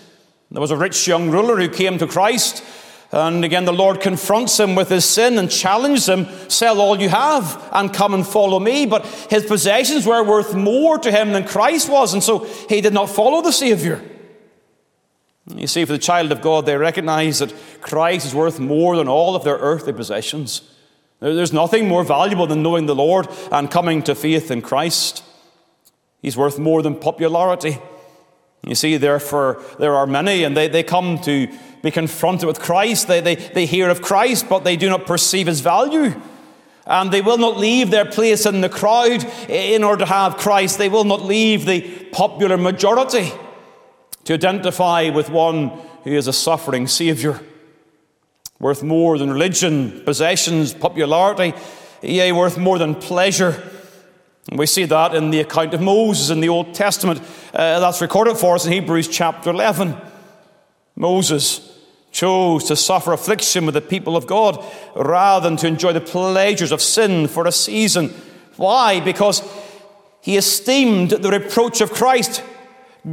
There 0.54 0.60
was 0.60 0.70
a 0.70 0.76
rich 0.76 1.08
young 1.08 1.30
ruler 1.30 1.56
who 1.56 1.68
came 1.68 1.98
to 1.98 2.06
Christ, 2.06 2.62
and 3.10 3.44
again 3.44 3.64
the 3.64 3.72
Lord 3.72 4.00
confronts 4.00 4.58
him 4.60 4.76
with 4.76 4.88
his 4.88 5.04
sin 5.04 5.36
and 5.36 5.50
challenges 5.50 6.08
him 6.08 6.28
sell 6.48 6.80
all 6.80 7.00
you 7.00 7.08
have 7.08 7.68
and 7.72 7.92
come 7.92 8.14
and 8.14 8.24
follow 8.24 8.60
me. 8.60 8.86
But 8.86 9.04
his 9.28 9.44
possessions 9.44 10.06
were 10.06 10.22
worth 10.22 10.54
more 10.54 10.96
to 10.98 11.10
him 11.10 11.32
than 11.32 11.44
Christ 11.44 11.88
was, 11.88 12.14
and 12.14 12.22
so 12.22 12.44
he 12.68 12.80
did 12.80 12.94
not 12.94 13.10
follow 13.10 13.42
the 13.42 13.50
Savior. 13.50 14.00
You 15.52 15.66
see, 15.66 15.84
for 15.84 15.92
the 15.92 15.98
child 15.98 16.30
of 16.30 16.40
God, 16.40 16.66
they 16.66 16.76
recognize 16.76 17.40
that 17.40 17.52
Christ 17.80 18.24
is 18.24 18.34
worth 18.34 18.60
more 18.60 18.96
than 18.96 19.08
all 19.08 19.34
of 19.34 19.42
their 19.42 19.56
earthly 19.56 19.92
possessions. 19.92 20.62
There's 21.18 21.52
nothing 21.52 21.88
more 21.88 22.04
valuable 22.04 22.46
than 22.46 22.62
knowing 22.62 22.86
the 22.86 22.94
Lord 22.94 23.26
and 23.50 23.68
coming 23.68 24.04
to 24.04 24.14
faith 24.14 24.52
in 24.52 24.62
Christ. 24.62 25.24
He's 26.22 26.36
worth 26.36 26.60
more 26.60 26.80
than 26.80 26.94
popularity. 26.94 27.78
You 28.66 28.74
see, 28.74 28.96
therefore, 28.96 29.62
there 29.78 29.94
are 29.94 30.06
many, 30.06 30.42
and 30.44 30.56
they, 30.56 30.68
they 30.68 30.82
come 30.82 31.18
to 31.20 31.48
be 31.82 31.90
confronted 31.90 32.46
with 32.46 32.60
Christ. 32.60 33.08
They, 33.08 33.20
they, 33.20 33.34
they 33.34 33.66
hear 33.66 33.90
of 33.90 34.00
Christ, 34.00 34.48
but 34.48 34.64
they 34.64 34.76
do 34.76 34.88
not 34.88 35.06
perceive 35.06 35.46
his 35.46 35.60
value. 35.60 36.14
And 36.86 37.12
they 37.12 37.20
will 37.20 37.38
not 37.38 37.58
leave 37.58 37.90
their 37.90 38.04
place 38.04 38.46
in 38.46 38.60
the 38.60 38.68
crowd 38.68 39.24
in 39.48 39.84
order 39.84 40.04
to 40.04 40.10
have 40.10 40.36
Christ. 40.36 40.78
They 40.78 40.88
will 40.88 41.04
not 41.04 41.22
leave 41.22 41.66
the 41.66 41.82
popular 42.12 42.56
majority 42.56 43.32
to 44.24 44.34
identify 44.34 45.10
with 45.10 45.28
one 45.28 45.68
who 46.04 46.12
is 46.12 46.26
a 46.26 46.32
suffering 46.32 46.86
Savior 46.86 47.40
worth 48.60 48.82
more 48.82 49.18
than 49.18 49.30
religion, 49.30 50.02
possessions, 50.04 50.72
popularity, 50.72 51.52
yea, 52.02 52.32
worth 52.32 52.56
more 52.56 52.78
than 52.78 52.94
pleasure. 52.94 53.62
We 54.52 54.66
see 54.66 54.84
that 54.84 55.14
in 55.14 55.30
the 55.30 55.40
account 55.40 55.74
of 55.74 55.80
Moses 55.80 56.30
in 56.30 56.40
the 56.40 56.50
Old 56.50 56.74
Testament. 56.74 57.20
Uh, 57.52 57.80
that's 57.80 58.02
recorded 58.02 58.36
for 58.36 58.54
us 58.54 58.66
in 58.66 58.72
Hebrews 58.72 59.08
chapter 59.08 59.50
11. 59.50 59.96
Moses 60.96 61.70
chose 62.12 62.64
to 62.64 62.76
suffer 62.76 63.12
affliction 63.12 63.66
with 63.66 63.74
the 63.74 63.80
people 63.80 64.16
of 64.16 64.26
God 64.26 64.64
rather 64.94 65.48
than 65.48 65.56
to 65.58 65.66
enjoy 65.66 65.92
the 65.92 66.00
pleasures 66.00 66.72
of 66.72 66.82
sin 66.82 67.26
for 67.26 67.46
a 67.46 67.52
season. 67.52 68.10
Why? 68.56 69.00
Because 69.00 69.42
he 70.20 70.36
esteemed 70.36 71.10
the 71.10 71.30
reproach 71.30 71.80
of 71.80 71.92
Christ 71.92 72.42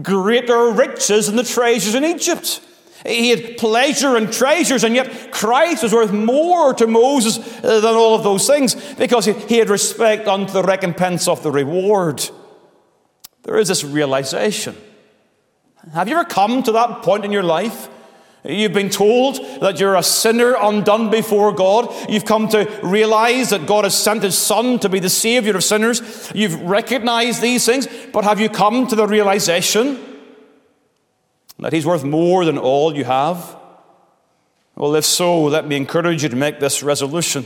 greater 0.01 0.71
riches 0.71 1.27
than 1.27 1.35
the 1.35 1.43
treasures 1.43 1.95
in 1.95 2.05
Egypt. 2.05 2.61
He 3.05 3.29
had 3.29 3.57
pleasure 3.57 4.15
and 4.15 4.31
treasures, 4.31 4.83
and 4.83 4.95
yet 4.95 5.31
Christ 5.31 5.83
was 5.83 5.93
worth 5.93 6.11
more 6.11 6.73
to 6.75 6.87
Moses 6.87 7.37
uh, 7.63 7.79
than 7.79 7.95
all 7.95 8.15
of 8.15 8.23
those 8.23 8.45
things 8.45 8.75
because 8.95 9.25
he 9.25 9.57
had 9.57 9.69
respect 9.69 10.27
unto 10.27 10.53
the 10.53 10.63
recompense 10.63 11.27
of 11.27 11.41
the 11.41 11.51
reward. 11.51 12.29
There 13.43 13.57
is 13.57 13.69
this 13.69 13.83
realization. 13.83 14.75
Have 15.93 16.07
you 16.07 16.15
ever 16.15 16.25
come 16.25 16.61
to 16.63 16.71
that 16.73 17.01
point 17.01 17.25
in 17.25 17.31
your 17.31 17.43
life 17.43 17.89
You've 18.43 18.73
been 18.73 18.89
told 18.89 19.35
that 19.61 19.79
you're 19.79 19.95
a 19.95 20.01
sinner 20.01 20.55
undone 20.59 21.11
before 21.11 21.51
God. 21.51 21.93
You've 22.09 22.25
come 22.25 22.47
to 22.49 22.67
realize 22.81 23.51
that 23.51 23.67
God 23.67 23.83
has 23.83 23.95
sent 23.95 24.23
His 24.23 24.35
Son 24.35 24.79
to 24.79 24.89
be 24.89 24.99
the 24.99 25.09
Savior 25.09 25.55
of 25.55 25.63
sinners. 25.63 26.31
You've 26.33 26.59
recognized 26.61 27.41
these 27.41 27.65
things, 27.65 27.87
but 28.11 28.23
have 28.23 28.39
you 28.39 28.49
come 28.49 28.87
to 28.87 28.95
the 28.95 29.05
realization 29.05 29.99
that 31.61 31.73
He's 31.73 31.85
worth 31.85 32.03
more 32.03 32.43
than 32.43 32.57
all 32.57 32.95
you 32.95 33.05
have? 33.05 33.55
Well, 34.75 34.95
if 34.95 35.05
so, 35.05 35.43
let 35.43 35.67
me 35.67 35.77
encourage 35.77 36.23
you 36.23 36.29
to 36.29 36.35
make 36.35 36.59
this 36.59 36.83
resolution. 36.83 37.45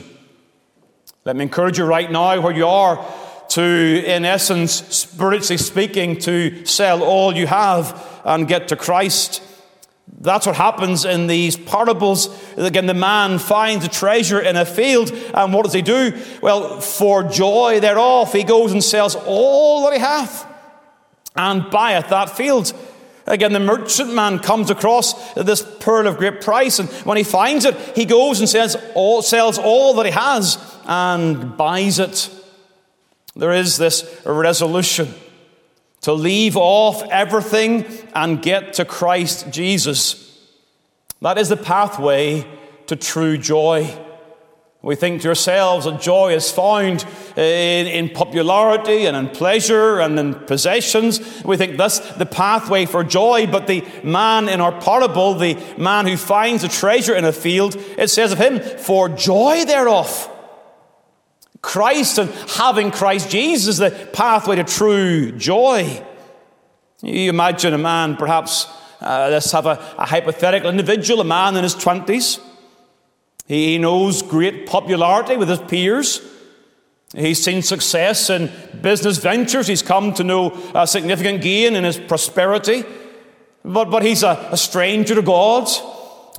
Let 1.26 1.36
me 1.36 1.44
encourage 1.44 1.78
you 1.78 1.86
right 1.86 2.10
now, 2.10 2.40
where 2.40 2.54
you 2.54 2.68
are, 2.68 3.06
to, 3.50 4.04
in 4.06 4.26
essence, 4.26 4.72
spiritually 4.72 5.58
speaking, 5.58 6.18
to 6.20 6.66
sell 6.66 7.04
all 7.04 7.36
you 7.36 7.48
have 7.48 8.22
and 8.24 8.48
get 8.48 8.70
to 8.70 8.76
Christ. 8.76 9.42
That's 10.22 10.46
what 10.46 10.56
happens 10.56 11.04
in 11.04 11.28
these 11.28 11.58
parables. 11.58 12.30
Again, 12.58 12.86
the 12.86 12.94
man 12.94 13.40
finds 13.40 13.86
a 13.86 13.90
treasure 13.90 14.40
in 14.40 14.56
a 14.56 14.66
field, 14.66 15.12
and 15.34 15.54
what 15.54 15.66
does 15.66 15.74
he 15.74 15.82
do? 15.82 16.18
Well, 16.42 16.80
for 16.80 17.24
joy 17.24 17.80
thereof, 17.80 18.32
he 18.32 18.44
goes 18.44 18.72
and 18.72 18.84
sells 18.84 19.16
all 19.16 19.84
that 19.86 19.94
he 19.94 20.00
hath 20.00 20.48
and 21.36 21.70
buyeth 21.70 22.10
that 22.10 22.30
field. 22.30 22.72
Again, 23.28 23.54
the 23.54 23.60
merchant 23.60 24.14
man 24.14 24.38
comes 24.38 24.70
across 24.70 25.34
this 25.34 25.64
pearl 25.80 26.06
of 26.06 26.18
great 26.18 26.42
price, 26.42 26.78
and 26.78 26.88
when 27.06 27.18
he 27.18 27.24
finds 27.24 27.66
it, 27.66 27.76
he 27.96 28.06
goes 28.06 28.40
and 28.40 28.48
sells 28.48 28.76
all, 28.94 29.22
sells 29.24 29.58
all 29.58 29.96
that 29.96 30.06
he 30.06 30.12
has 30.12 30.58
and 30.86 31.58
buys 31.58 31.98
it. 31.98 32.30
There 33.36 33.52
is 33.52 33.78
this 33.78 34.22
resolution 34.26 35.14
to 36.02 36.14
leave 36.14 36.56
off 36.56 37.02
everything 37.10 37.86
and 38.14 38.44
get 38.44 38.74
to 38.74 38.86
Christ 38.86 39.50
Jesus. 39.52 40.40
That 41.22 41.40
is 41.40 41.50
the 41.50 41.58
pathway 41.58 42.46
to 42.86 42.96
true 42.96 43.40
joy. 43.40 44.05
We 44.86 44.96
think 44.96 45.24
to 45.24 45.30
ourselves 45.30 45.86
that 45.86 46.00
joy 46.00 46.36
is 46.36 46.52
found 46.52 47.04
in, 47.36 47.88
in, 47.88 48.10
popularity 48.10 49.08
and 49.08 49.18
in 49.18 49.30
pleasure 49.30 50.00
and 50.00 50.20
in 50.20 50.36
possessions. 50.36 51.44
We 51.44 51.58
think 51.58 51.78
that's 51.78 51.98
the 52.18 52.28
pathway 52.28 52.86
for 52.86 53.04
joy. 53.04 53.48
But 53.48 53.66
the 53.66 53.84
man 54.04 54.48
in 54.48 54.62
our 54.62 54.80
parable, 54.80 55.34
the 55.34 55.58
man 55.76 56.06
who 56.06 56.18
finds 56.18 56.64
a 56.64 56.68
treasure 56.68 57.16
in 57.16 57.26
a 57.26 57.34
field, 57.34 57.76
it 57.98 58.12
says 58.12 58.32
of 58.32 58.38
him, 58.38 58.60
for 58.60 59.10
joy 59.10 59.66
thereof. 59.66 60.30
Christ 61.64 62.20
and 62.20 62.30
having 62.52 62.92
Christ 62.92 63.32
Jesus 63.32 63.80
the 63.80 63.90
pathway 64.14 64.58
to 64.58 64.64
true 64.64 65.32
joy. 65.32 66.06
You 67.02 67.32
imagine 67.32 67.74
a 67.74 67.80
man, 67.80 68.18
perhaps, 68.18 68.68
uh, 69.02 69.30
let's 69.32 69.52
have 69.52 69.66
a, 69.66 69.84
a 69.98 70.06
hypothetical 70.06 70.70
individual, 70.70 71.22
a 71.22 71.24
man 71.24 71.58
in 71.58 71.64
his 71.64 71.74
20s. 71.74 72.40
He 73.48 73.78
knows 73.78 74.22
great 74.22 74.66
popularity 74.66 75.38
with 75.38 75.50
his 75.50 75.60
peers. 75.60 76.22
He's 77.16 77.44
seen 77.44 77.62
success 77.62 78.30
in 78.30 78.52
business 78.82 79.18
ventures. 79.20 79.68
He's 79.68 79.82
come 79.82 80.14
to 80.16 80.24
know 80.24 80.52
a 80.74 80.88
significant 80.88 81.42
gain 81.42 81.76
in 81.76 81.84
his 81.84 81.98
prosperity. 81.98 82.84
But, 83.64 83.90
but 83.90 84.04
he's 84.04 84.24
a, 84.24 84.50
a 84.52 84.58
stranger 84.58 85.16
to 85.16 85.22
God. 85.22 85.70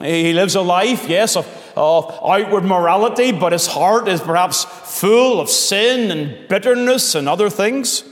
He 0.01 0.33
lives 0.33 0.55
a 0.55 0.61
life, 0.61 1.09
yes, 1.09 1.37
of, 1.37 1.47
of 1.75 2.11
outward 2.23 2.64
morality, 2.64 3.33
but 3.33 3.53
his 3.53 3.66
heart 3.66 4.09
is 4.09 4.21
perhaps 4.21 4.64
full 4.64 5.40
of 5.40 5.49
sin 5.49 6.11
and 6.11 6.49
bitterness 6.49 7.14
and 7.14 7.29
other 7.29 7.49
things. 7.49 8.05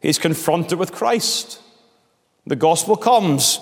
He's 0.00 0.18
confronted 0.18 0.78
with 0.78 0.92
Christ. 0.92 1.60
The 2.46 2.56
gospel 2.56 2.96
comes. 2.96 3.58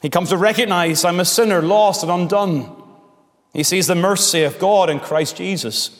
He 0.00 0.08
comes 0.08 0.30
to 0.30 0.38
recognize 0.38 1.04
I'm 1.04 1.20
a 1.20 1.24
sinner, 1.24 1.60
lost 1.60 2.02
and 2.02 2.10
undone. 2.10 2.81
He 3.52 3.62
sees 3.62 3.86
the 3.86 3.94
mercy 3.94 4.44
of 4.44 4.58
God 4.58 4.88
in 4.88 5.00
Christ 5.00 5.36
Jesus. 5.36 5.98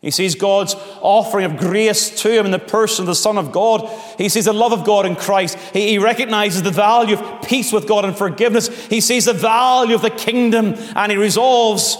He 0.00 0.10
sees 0.10 0.34
God's 0.34 0.74
offering 1.00 1.44
of 1.46 1.56
grace 1.56 2.22
to 2.22 2.30
him 2.30 2.46
in 2.46 2.52
the 2.52 2.58
person 2.58 3.02
of 3.02 3.06
the 3.06 3.14
Son 3.14 3.38
of 3.38 3.50
God. 3.50 3.88
He 4.18 4.28
sees 4.28 4.44
the 4.44 4.52
love 4.52 4.72
of 4.72 4.84
God 4.84 5.04
in 5.04 5.16
Christ. 5.16 5.58
He, 5.72 5.88
he, 5.88 5.98
recognizes 5.98 6.62
the 6.62 6.70
value 6.70 7.16
of 7.16 7.42
peace 7.42 7.72
with 7.72 7.88
God 7.88 8.04
and 8.04 8.16
forgiveness. 8.16 8.68
He 8.86 9.00
sees 9.00 9.24
the 9.24 9.32
value 9.32 9.94
of 9.94 10.02
the 10.02 10.10
kingdom 10.10 10.74
and 10.94 11.10
he 11.10 11.18
resolves 11.18 11.96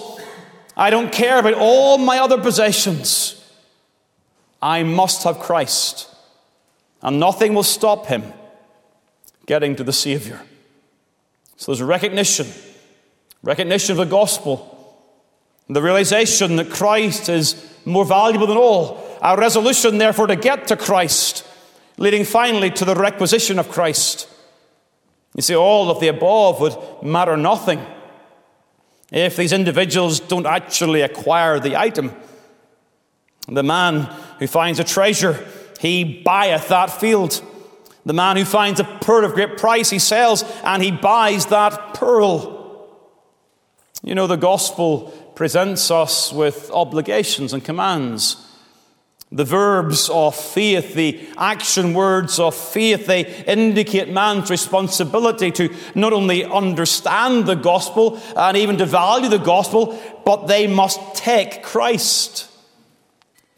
I 0.76 0.90
don't 0.90 1.10
care 1.10 1.38
about 1.38 1.54
all 1.54 1.96
my 1.96 2.18
other 2.18 2.38
possessions. 2.38 3.42
I 4.60 4.82
must 4.82 5.24
have 5.24 5.38
Christ. 5.38 6.14
And 7.00 7.18
nothing 7.18 7.54
will 7.54 7.62
stop 7.62 8.06
him 8.06 8.32
getting 9.46 9.74
to 9.76 9.84
the 9.84 9.92
Savior. 9.92 10.42
So 11.56 11.72
there's 11.72 11.82
recognition, 11.82 12.46
recognition 13.42 13.92
of 13.92 13.96
the 13.96 14.04
gospel 14.04 14.75
the 15.68 15.82
realization 15.82 16.56
that 16.56 16.70
Christ 16.70 17.28
is 17.28 17.54
more 17.84 18.04
valuable 18.04 18.46
than 18.46 18.56
all. 18.56 19.02
Our 19.20 19.38
resolution, 19.38 19.98
therefore, 19.98 20.28
to 20.28 20.36
get 20.36 20.68
to 20.68 20.76
Christ, 20.76 21.46
leading 21.96 22.24
finally 22.24 22.70
to 22.72 22.84
the 22.84 22.94
requisition 22.94 23.58
of 23.58 23.70
Christ. 23.70 24.28
You 25.34 25.42
see, 25.42 25.56
all 25.56 25.90
of 25.90 26.00
the 26.00 26.08
above 26.08 26.60
would 26.60 26.76
matter 27.02 27.36
nothing 27.36 27.84
if 29.12 29.36
these 29.36 29.52
individuals 29.52 30.20
don't 30.20 30.46
actually 30.46 31.02
acquire 31.02 31.60
the 31.60 31.76
item. 31.76 32.12
The 33.48 33.62
man 33.62 34.02
who 34.38 34.46
finds 34.46 34.80
a 34.80 34.84
treasure, 34.84 35.46
he 35.78 36.22
buyeth 36.24 36.68
that 36.68 36.90
field. 36.90 37.42
The 38.04 38.12
man 38.12 38.36
who 38.36 38.44
finds 38.44 38.80
a 38.80 38.84
pearl 38.84 39.24
of 39.24 39.34
great 39.34 39.58
price, 39.58 39.90
he 39.90 39.98
sells 39.98 40.44
and 40.64 40.82
he 40.82 40.90
buys 40.90 41.46
that 41.46 41.94
pearl. 41.94 42.54
You 44.02 44.14
know, 44.14 44.26
the 44.26 44.36
gospel 44.36 45.12
presents 45.36 45.90
us 45.90 46.32
with 46.32 46.70
obligations 46.72 47.52
and 47.52 47.64
commands. 47.64 48.42
The 49.30 49.44
verbs 49.44 50.08
of 50.08 50.34
faith, 50.34 50.94
the 50.94 51.20
action 51.36 51.94
words 51.94 52.38
of 52.38 52.54
faith, 52.54 53.06
they 53.06 53.44
indicate 53.44 54.08
man's 54.08 54.50
responsibility 54.50 55.50
to 55.52 55.74
not 55.94 56.12
only 56.12 56.44
understand 56.44 57.46
the 57.46 57.54
gospel 57.54 58.20
and 58.34 58.56
even 58.56 58.78
to 58.78 58.86
value 58.86 59.28
the 59.28 59.38
gospel, 59.38 60.00
but 60.24 60.46
they 60.46 60.66
must 60.66 61.00
take 61.14 61.62
Christ. 61.62 62.48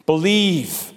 Believe, 0.05 0.91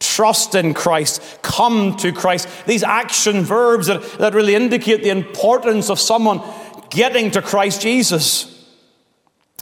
trust 0.00 0.54
in 0.54 0.74
Christ, 0.74 1.22
come 1.42 1.96
to 1.98 2.10
Christ. 2.10 2.48
These 2.66 2.82
action 2.82 3.42
verbs 3.42 3.86
that, 3.86 4.02
that 4.18 4.34
really 4.34 4.54
indicate 4.54 5.02
the 5.02 5.10
importance 5.10 5.88
of 5.88 6.00
someone 6.00 6.42
getting 6.90 7.30
to 7.32 7.42
Christ 7.42 7.82
Jesus. 7.82 8.55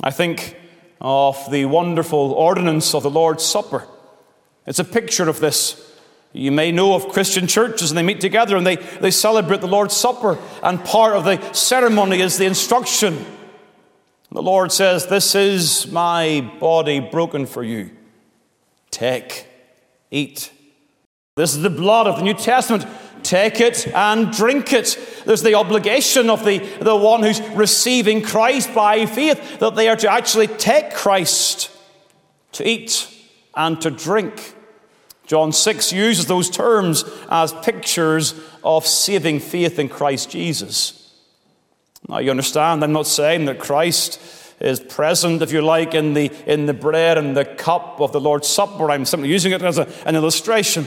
I 0.03 0.11
think 0.11 0.57
of 1.01 1.51
the 1.51 1.67
wonderful 1.67 2.33
ordinance 2.33 2.95
of 2.95 3.03
the 3.03 3.11
Lord's 3.11 3.45
Supper. 3.45 3.87
It's 4.67 4.79
a 4.79 4.85
picture 4.85 5.29
of 5.29 5.41
this. 5.41 5.81
You 6.33 6.51
may 6.51 6.73
know 6.73 6.95
of 6.95 7.09
Christian 7.09 7.47
churches 7.47 7.91
and 7.91 7.99
they 7.99 8.03
meet 8.03 8.21
together 8.21 8.57
and 8.57 8.67
they, 8.67 8.77
they 8.77 9.11
celebrate 9.11 9.61
the 9.61 9.69
Lord's 9.69 9.97
Supper, 9.97 10.39
and 10.63 10.85
part 10.85 11.15
of 11.15 11.25
the 11.25 11.53
ceremony 11.53 12.21
is 12.21 12.39
the 12.39 12.47
instruction. 12.47 13.25
The 14.33 14.43
Lord 14.43 14.73
says, 14.73 15.07
This 15.07 15.37
is 15.37 15.87
my 15.93 16.41
body 16.59 16.99
broken 16.99 17.47
for 17.47 17.63
you. 17.63 17.91
Take, 18.91 19.47
eat. 20.11 20.51
This 21.37 21.55
is 21.55 21.63
the 21.63 21.71
blood 21.71 22.07
of 22.09 22.17
the 22.17 22.23
New 22.23 22.35
Testament 22.35 22.85
take 23.35 23.61
it 23.61 23.89
and 23.89 24.31
drink 24.31 24.73
it. 24.73 24.97
There's 25.27 25.43
the 25.43 25.55
obligation 25.55 26.31
of 26.31 26.45
the, 26.45 26.59
the 26.81 26.95
one 26.95 27.25
who's 27.25 27.41
receiving 27.49 28.23
Christ 28.23 28.73
by 28.73 29.07
faith 29.07 29.59
that 29.59 29.75
they 29.75 29.89
are 29.89 29.97
to 29.97 30.09
actually 30.09 30.47
take 30.47 30.95
Christ, 30.95 31.69
to 32.53 32.69
eat 32.69 33.13
and 33.57 33.81
to 33.81 33.91
drink. 33.91 34.55
John 35.27 35.51
6 35.51 35.93
uses 35.93 36.27
those 36.27 36.49
terms 36.49 37.03
as 37.29 37.53
pictures 37.55 38.41
of 38.63 38.87
saving 38.87 39.41
faith 39.41 39.81
in 39.81 39.89
Christ 39.89 40.31
Jesus. 40.31 41.13
Now, 42.09 42.19
you 42.19 42.31
understand, 42.31 42.85
I'm 42.85 42.93
not 42.93 43.09
saying 43.09 43.47
that 43.47 43.59
Christ 43.59 44.21
is 44.61 44.79
present, 44.79 45.43
if 45.43 45.51
you 45.51 45.61
like, 45.61 45.93
in 45.93 46.15
the, 46.15 46.31
in 46.47 46.67
the 46.67 46.75
bread 46.75 47.19
and 47.19 47.37
the 47.37 47.45
cup 47.45 48.01
of 48.01 48.13
the 48.13 48.21
Lord's 48.21 48.47
Supper. 48.47 48.93
I'm 48.93 49.05
simply 49.05 49.29
using 49.29 49.51
it 49.51 49.63
as 49.63 49.79
a, 49.79 49.89
an 50.07 50.15
illustration. 50.15 50.87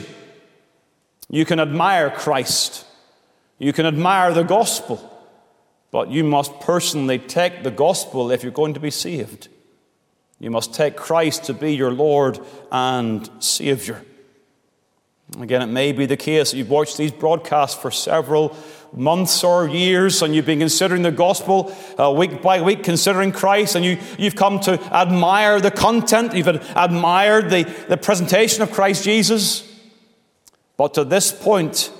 You 1.30 1.44
can 1.44 1.60
admire 1.60 2.10
Christ, 2.10 2.86
you 3.58 3.72
can 3.72 3.86
admire 3.86 4.32
the 4.32 4.44
gospel, 4.44 4.98
but 5.90 6.10
you 6.10 6.24
must 6.24 6.60
personally 6.60 7.18
take 7.18 7.62
the 7.62 7.70
gospel 7.70 8.30
if 8.30 8.42
you're 8.42 8.52
going 8.52 8.74
to 8.74 8.80
be 8.80 8.90
saved. 8.90 9.48
You 10.40 10.50
must 10.50 10.72
take 10.72 10.96
Christ 10.96 11.44
to 11.44 11.54
be 11.54 11.74
your 11.74 11.90
Lord 11.90 12.38
and 12.70 13.28
Savior. 13.40 14.04
Again, 15.38 15.60
it 15.60 15.66
may 15.66 15.92
be 15.92 16.06
the 16.06 16.16
case 16.16 16.50
that 16.50 16.56
you've 16.56 16.70
watched 16.70 16.96
these 16.96 17.12
broadcasts 17.12 17.80
for 17.80 17.90
several 17.90 18.56
months 18.94 19.44
or 19.44 19.68
years 19.68 20.22
and 20.22 20.34
you've 20.34 20.46
been 20.46 20.58
considering 20.58 21.02
the 21.02 21.10
gospel 21.10 21.74
uh, 21.98 22.10
week 22.10 22.40
by 22.40 22.62
week, 22.62 22.82
considering 22.82 23.32
Christ, 23.32 23.74
and 23.74 23.84
you, 23.84 23.98
you've 24.18 24.36
come 24.36 24.58
to 24.60 24.80
admire 24.94 25.60
the 25.60 25.70
content, 25.70 26.34
you've 26.34 26.46
admired 26.46 27.50
the, 27.50 27.64
the 27.88 27.98
presentation 27.98 28.62
of 28.62 28.70
Christ 28.70 29.04
Jesus. 29.04 29.67
But 30.78 30.94
to 30.94 31.04
this 31.04 31.32
point, 31.32 31.92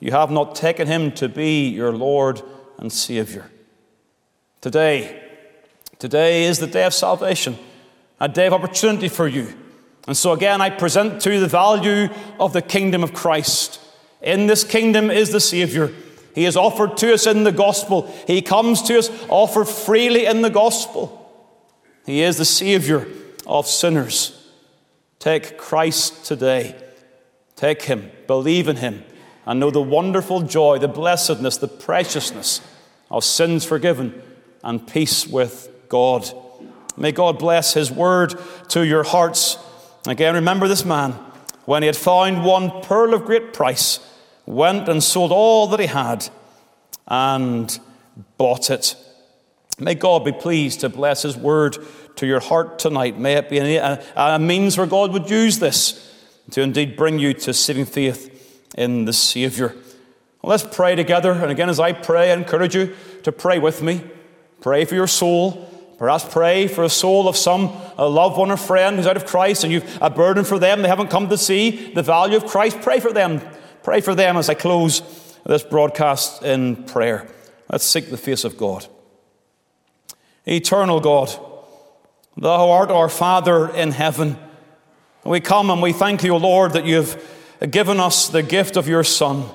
you 0.00 0.10
have 0.10 0.32
not 0.32 0.56
taken 0.56 0.88
him 0.88 1.12
to 1.12 1.28
be 1.28 1.68
your 1.68 1.92
Lord 1.92 2.42
and 2.78 2.92
Savior. 2.92 3.48
Today, 4.60 5.22
today 6.00 6.44
is 6.44 6.58
the 6.58 6.66
day 6.66 6.84
of 6.84 6.94
salvation, 6.94 7.56
a 8.18 8.28
day 8.28 8.46
of 8.46 8.54
opportunity 8.54 9.08
for 9.08 9.28
you. 9.28 9.54
And 10.08 10.16
so 10.16 10.32
again, 10.32 10.60
I 10.60 10.70
present 10.70 11.20
to 11.22 11.32
you 11.32 11.40
the 11.40 11.46
value 11.46 12.08
of 12.40 12.52
the 12.52 12.62
kingdom 12.62 13.04
of 13.04 13.12
Christ. 13.12 13.78
In 14.20 14.46
this 14.46 14.64
kingdom 14.64 15.10
is 15.10 15.30
the 15.30 15.38
Savior. 15.38 15.92
He 16.34 16.46
is 16.46 16.56
offered 16.56 16.96
to 16.98 17.12
us 17.12 17.26
in 17.26 17.44
the 17.44 17.52
gospel. 17.52 18.12
He 18.26 18.40
comes 18.40 18.82
to 18.82 18.98
us 18.98 19.10
offered 19.28 19.68
freely 19.68 20.24
in 20.24 20.40
the 20.40 20.50
gospel. 20.50 21.18
He 22.06 22.22
is 22.22 22.38
the 22.38 22.44
Savior 22.44 23.06
of 23.46 23.66
sinners. 23.66 24.50
Take 25.18 25.58
Christ 25.58 26.24
today. 26.24 26.81
Take 27.62 27.82
Him, 27.82 28.10
believe 28.26 28.66
in 28.66 28.74
Him, 28.74 29.04
and 29.46 29.60
know 29.60 29.70
the 29.70 29.80
wonderful 29.80 30.42
joy, 30.42 30.80
the 30.80 30.88
blessedness, 30.88 31.58
the 31.58 31.68
preciousness 31.68 32.60
of 33.08 33.22
sins 33.22 33.64
forgiven 33.64 34.20
and 34.64 34.84
peace 34.84 35.28
with 35.28 35.70
God. 35.88 36.28
May 36.96 37.12
God 37.12 37.38
bless 37.38 37.74
His 37.74 37.88
word 37.88 38.34
to 38.70 38.84
your 38.84 39.04
hearts. 39.04 39.58
Again, 40.08 40.34
remember 40.34 40.66
this 40.66 40.84
man, 40.84 41.12
when 41.64 41.84
he 41.84 41.86
had 41.86 41.96
found 41.96 42.44
one 42.44 42.82
pearl 42.82 43.14
of 43.14 43.26
great 43.26 43.52
price, 43.52 44.00
went 44.44 44.88
and 44.88 45.00
sold 45.00 45.30
all 45.30 45.68
that 45.68 45.78
he 45.78 45.86
had 45.86 46.28
and 47.06 47.78
bought 48.38 48.70
it. 48.70 48.96
May 49.78 49.94
God 49.94 50.24
be 50.24 50.32
pleased 50.32 50.80
to 50.80 50.88
bless 50.88 51.22
His 51.22 51.36
word 51.36 51.76
to 52.16 52.26
your 52.26 52.40
heart 52.40 52.80
tonight. 52.80 53.20
May 53.20 53.34
it 53.34 53.48
be 53.48 53.76
a, 53.76 54.38
means 54.40 54.76
where 54.76 54.88
God 54.88 55.12
would 55.12 55.30
use 55.30 55.60
this 55.60 56.08
to 56.50 56.60
indeed 56.60 56.96
bring 56.96 57.18
you 57.18 57.32
to 57.34 57.54
saving 57.54 57.86
faith 57.86 58.70
in 58.76 59.04
the 59.04 59.12
Savior. 59.12 59.74
Well, 60.42 60.50
let's 60.50 60.64
pray 60.64 60.94
together. 60.94 61.32
And 61.32 61.50
again, 61.50 61.68
as 61.68 61.78
I 61.80 61.92
pray, 61.92 62.32
I 62.32 62.34
encourage 62.34 62.74
you 62.74 62.94
to 63.22 63.32
pray 63.32 63.58
with 63.58 63.82
me. 63.82 64.02
Pray 64.60 64.84
for 64.84 64.94
your 64.94 65.06
soul. 65.06 65.68
Perhaps 65.98 66.24
pray 66.24 66.66
for 66.66 66.82
a 66.82 66.88
soul 66.88 67.28
of 67.28 67.36
some 67.36 67.72
a 67.96 68.08
loved 68.08 68.36
one 68.36 68.50
or 68.50 68.56
friend 68.56 68.96
who's 68.96 69.06
out 69.06 69.16
of 69.16 69.24
Christ 69.24 69.62
and 69.62 69.72
you've 69.72 69.98
a 70.02 70.10
burden 70.10 70.44
for 70.44 70.58
them. 70.58 70.82
They 70.82 70.88
haven't 70.88 71.10
come 71.10 71.28
to 71.28 71.38
see 71.38 71.92
the 71.92 72.02
value 72.02 72.36
of 72.36 72.46
Christ. 72.46 72.80
Pray 72.80 72.98
for 72.98 73.12
them. 73.12 73.40
Pray 73.84 74.00
for 74.00 74.14
them 74.14 74.36
as 74.36 74.48
I 74.48 74.54
close 74.54 75.02
this 75.46 75.62
broadcast 75.62 76.42
in 76.42 76.84
prayer. 76.84 77.28
Let's 77.70 77.84
seek 77.84 78.10
the 78.10 78.16
face 78.16 78.44
of 78.44 78.56
God. 78.56 78.86
Eternal 80.44 81.00
God, 81.00 81.28
thou 82.36 82.70
art 82.70 82.90
our 82.90 83.08
Father 83.08 83.68
in 83.68 83.92
heaven. 83.92 84.36
We 85.24 85.40
come 85.40 85.70
and 85.70 85.80
we 85.80 85.92
thank 85.92 86.24
you, 86.24 86.34
O 86.34 86.36
Lord, 86.36 86.72
that 86.72 86.84
you've 86.84 87.16
given 87.70 88.00
us 88.00 88.28
the 88.28 88.42
gift 88.42 88.76
of 88.76 88.88
your 88.88 89.04
Son. 89.04 89.48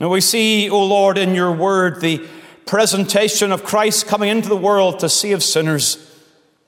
And 0.00 0.10
we 0.10 0.20
see, 0.20 0.68
O 0.68 0.84
Lord, 0.84 1.18
in 1.18 1.36
your 1.36 1.52
word 1.52 2.00
the 2.00 2.26
presentation 2.66 3.52
of 3.52 3.62
Christ 3.62 4.08
coming 4.08 4.28
into 4.28 4.48
the 4.48 4.56
world 4.56 4.98
to 5.00 5.08
save 5.08 5.44
sinners. 5.44 5.98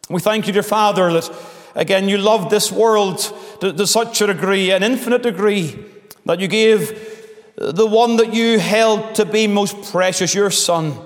We 0.08 0.20
thank 0.20 0.46
you, 0.46 0.52
dear 0.52 0.62
Father, 0.62 1.12
that 1.12 1.28
again 1.74 2.08
you 2.08 2.18
loved 2.18 2.50
this 2.50 2.70
world 2.70 3.18
to, 3.60 3.72
to 3.72 3.86
such 3.86 4.20
a 4.20 4.28
degree, 4.28 4.70
an 4.70 4.84
infinite 4.84 5.22
degree, 5.22 5.84
that 6.24 6.38
you 6.38 6.46
gave 6.46 7.10
the 7.56 7.86
one 7.86 8.16
that 8.18 8.32
you 8.32 8.60
held 8.60 9.16
to 9.16 9.24
be 9.24 9.48
most 9.48 9.90
precious, 9.90 10.34
your 10.34 10.50
Son, 10.50 10.96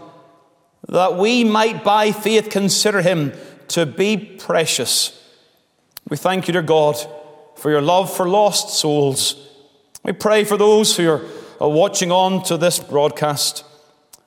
that 0.88 1.16
we 1.16 1.42
might 1.42 1.84
by 1.84 2.12
faith 2.12 2.50
consider 2.50 3.00
him 3.00 3.32
to 3.68 3.86
be 3.86 4.16
precious. 4.16 5.14
We 6.08 6.16
thank 6.16 6.48
you, 6.48 6.52
dear 6.52 6.62
God, 6.62 6.96
for 7.56 7.70
your 7.70 7.82
love 7.82 8.14
for 8.14 8.28
lost 8.28 8.78
souls. 8.78 9.34
We 10.04 10.12
pray 10.12 10.44
for 10.44 10.56
those 10.56 10.96
who 10.96 11.10
are 11.60 11.68
watching 11.68 12.10
on 12.10 12.42
to 12.44 12.56
this 12.56 12.78
broadcast. 12.78 13.64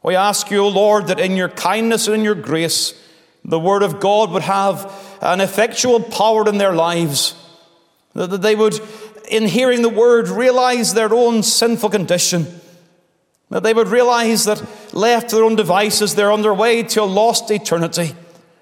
We 0.03 0.15
ask 0.15 0.51
you, 0.51 0.59
O 0.59 0.67
Lord, 0.67 1.07
that 1.07 1.19
in 1.19 1.35
your 1.35 1.49
kindness 1.49 2.07
and 2.07 2.15
in 2.15 2.23
your 2.23 2.35
grace, 2.35 2.93
the 3.43 3.59
Word 3.59 3.81
of 3.83 3.99
God 3.99 4.31
would 4.31 4.43
have 4.43 4.91
an 5.21 5.41
effectual 5.41 5.99
power 5.99 6.47
in 6.47 6.57
their 6.57 6.73
lives, 6.73 7.35
that 8.13 8.27
they 8.41 8.55
would 8.55 8.79
in 9.31 9.47
hearing 9.47 9.81
the 9.81 9.89
word, 9.89 10.27
realize 10.27 10.93
their 10.93 11.11
own 11.13 11.41
sinful 11.41 11.89
condition. 11.89 12.45
That 13.49 13.63
they 13.63 13.73
would 13.73 13.87
realize 13.87 14.43
that 14.43 14.61
left 14.93 15.29
to 15.29 15.37
their 15.37 15.45
own 15.45 15.55
devices, 15.55 16.15
they're 16.15 16.31
on 16.31 16.41
their 16.41 16.53
way 16.53 16.83
to 16.83 17.01
a 17.01 17.05
lost 17.05 17.49
eternity. 17.49 18.13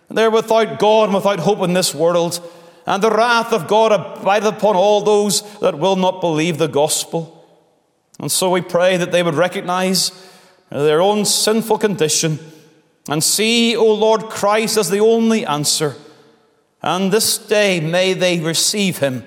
They're 0.10 0.32
without 0.32 0.80
God 0.80 1.06
and 1.06 1.16
without 1.16 1.40
hope 1.40 1.62
in 1.62 1.74
this 1.74 1.94
world. 1.94 2.40
And 2.90 3.02
the 3.02 3.10
wrath 3.10 3.54
of 3.54 3.70
God 3.70 3.94
abideth 3.94 4.58
upon 4.58 4.76
all 4.76 5.00
those 5.02 5.42
that 5.60 5.80
will 5.80 5.96
not 5.96 6.20
believe 6.20 6.58
the 6.58 6.68
gospel. 6.68 7.46
And 8.20 8.30
so 8.30 8.50
we 8.50 8.60
pray 8.60 8.98
that 8.98 9.14
they 9.14 9.24
would 9.24 9.36
recognize 9.36 10.12
their 10.70 11.02
own 11.02 11.24
sinful 11.24 11.78
condition 11.78 12.40
and 13.08 13.24
see, 13.24 13.78
O 13.78 13.94
Lord 13.94 14.24
Christ, 14.24 14.78
as 14.78 14.90
the 14.90 15.00
only 15.00 15.46
answer. 15.46 15.96
And 16.82 17.14
this 17.14 17.38
day 17.38 17.80
may 17.80 18.14
they 18.14 18.42
receive 18.42 18.98
him 18.98 19.24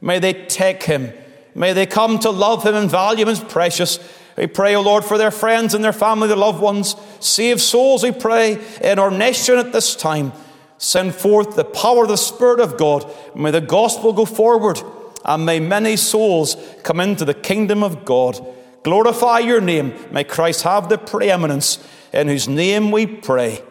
May 0.00 0.18
they 0.18 0.32
take 0.32 0.84
him. 0.84 1.12
May 1.54 1.72
they 1.72 1.86
come 1.86 2.18
to 2.20 2.30
love 2.30 2.64
him 2.64 2.74
and 2.74 2.90
value 2.90 3.24
him 3.24 3.28
as 3.28 3.40
precious. 3.40 3.98
We 4.36 4.46
pray, 4.46 4.76
O 4.76 4.80
Lord, 4.80 5.04
for 5.04 5.18
their 5.18 5.32
friends 5.32 5.74
and 5.74 5.82
their 5.82 5.92
family, 5.92 6.28
their 6.28 6.36
loved 6.36 6.60
ones. 6.60 6.94
Save 7.18 7.60
souls, 7.60 8.04
we 8.04 8.12
pray, 8.12 8.64
in 8.80 8.98
our 8.98 9.10
nation 9.10 9.56
at 9.56 9.72
this 9.72 9.96
time. 9.96 10.32
Send 10.78 11.14
forth 11.14 11.56
the 11.56 11.64
power 11.64 12.04
of 12.04 12.08
the 12.08 12.16
Spirit 12.16 12.60
of 12.60 12.76
God. 12.76 13.04
May 13.34 13.50
the 13.50 13.60
gospel 13.60 14.12
go 14.12 14.24
forward, 14.24 14.80
and 15.24 15.44
may 15.44 15.58
many 15.60 15.96
souls 15.96 16.56
come 16.84 17.00
into 17.00 17.24
the 17.24 17.34
kingdom 17.34 17.82
of 17.82 18.04
God. 18.04 18.40
Glorify 18.84 19.40
your 19.40 19.60
name. 19.60 19.92
May 20.12 20.24
Christ 20.24 20.62
have 20.62 20.88
the 20.88 20.96
preeminence, 20.96 21.84
in 22.12 22.28
whose 22.28 22.48
name 22.48 22.90
we 22.90 23.06
pray. 23.06 23.62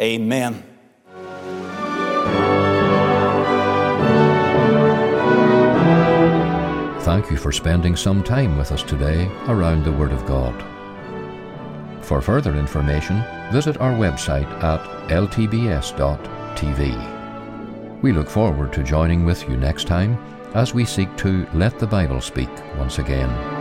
Amen. 0.00 0.64
Thank 7.00 7.30
you 7.30 7.36
for 7.36 7.52
spending 7.52 7.96
some 7.96 8.24
time 8.24 8.56
with 8.56 8.72
us 8.72 8.82
today 8.82 9.30
around 9.46 9.84
the 9.84 9.92
Word 9.92 10.10
of 10.10 10.24
God. 10.26 10.73
For 12.04 12.20
further 12.20 12.54
information, 12.54 13.24
visit 13.50 13.80
our 13.80 13.92
website 13.92 14.46
at 14.62 14.80
ltbs.tv. 15.08 16.02
We 18.02 18.12
look 18.12 18.28
forward 18.28 18.74
to 18.74 18.82
joining 18.82 19.24
with 19.24 19.48
you 19.48 19.56
next 19.56 19.86
time 19.86 20.18
as 20.54 20.74
we 20.74 20.84
seek 20.84 21.16
to 21.16 21.46
let 21.54 21.78
the 21.78 21.86
Bible 21.86 22.20
speak 22.20 22.50
once 22.76 22.98
again. 22.98 23.53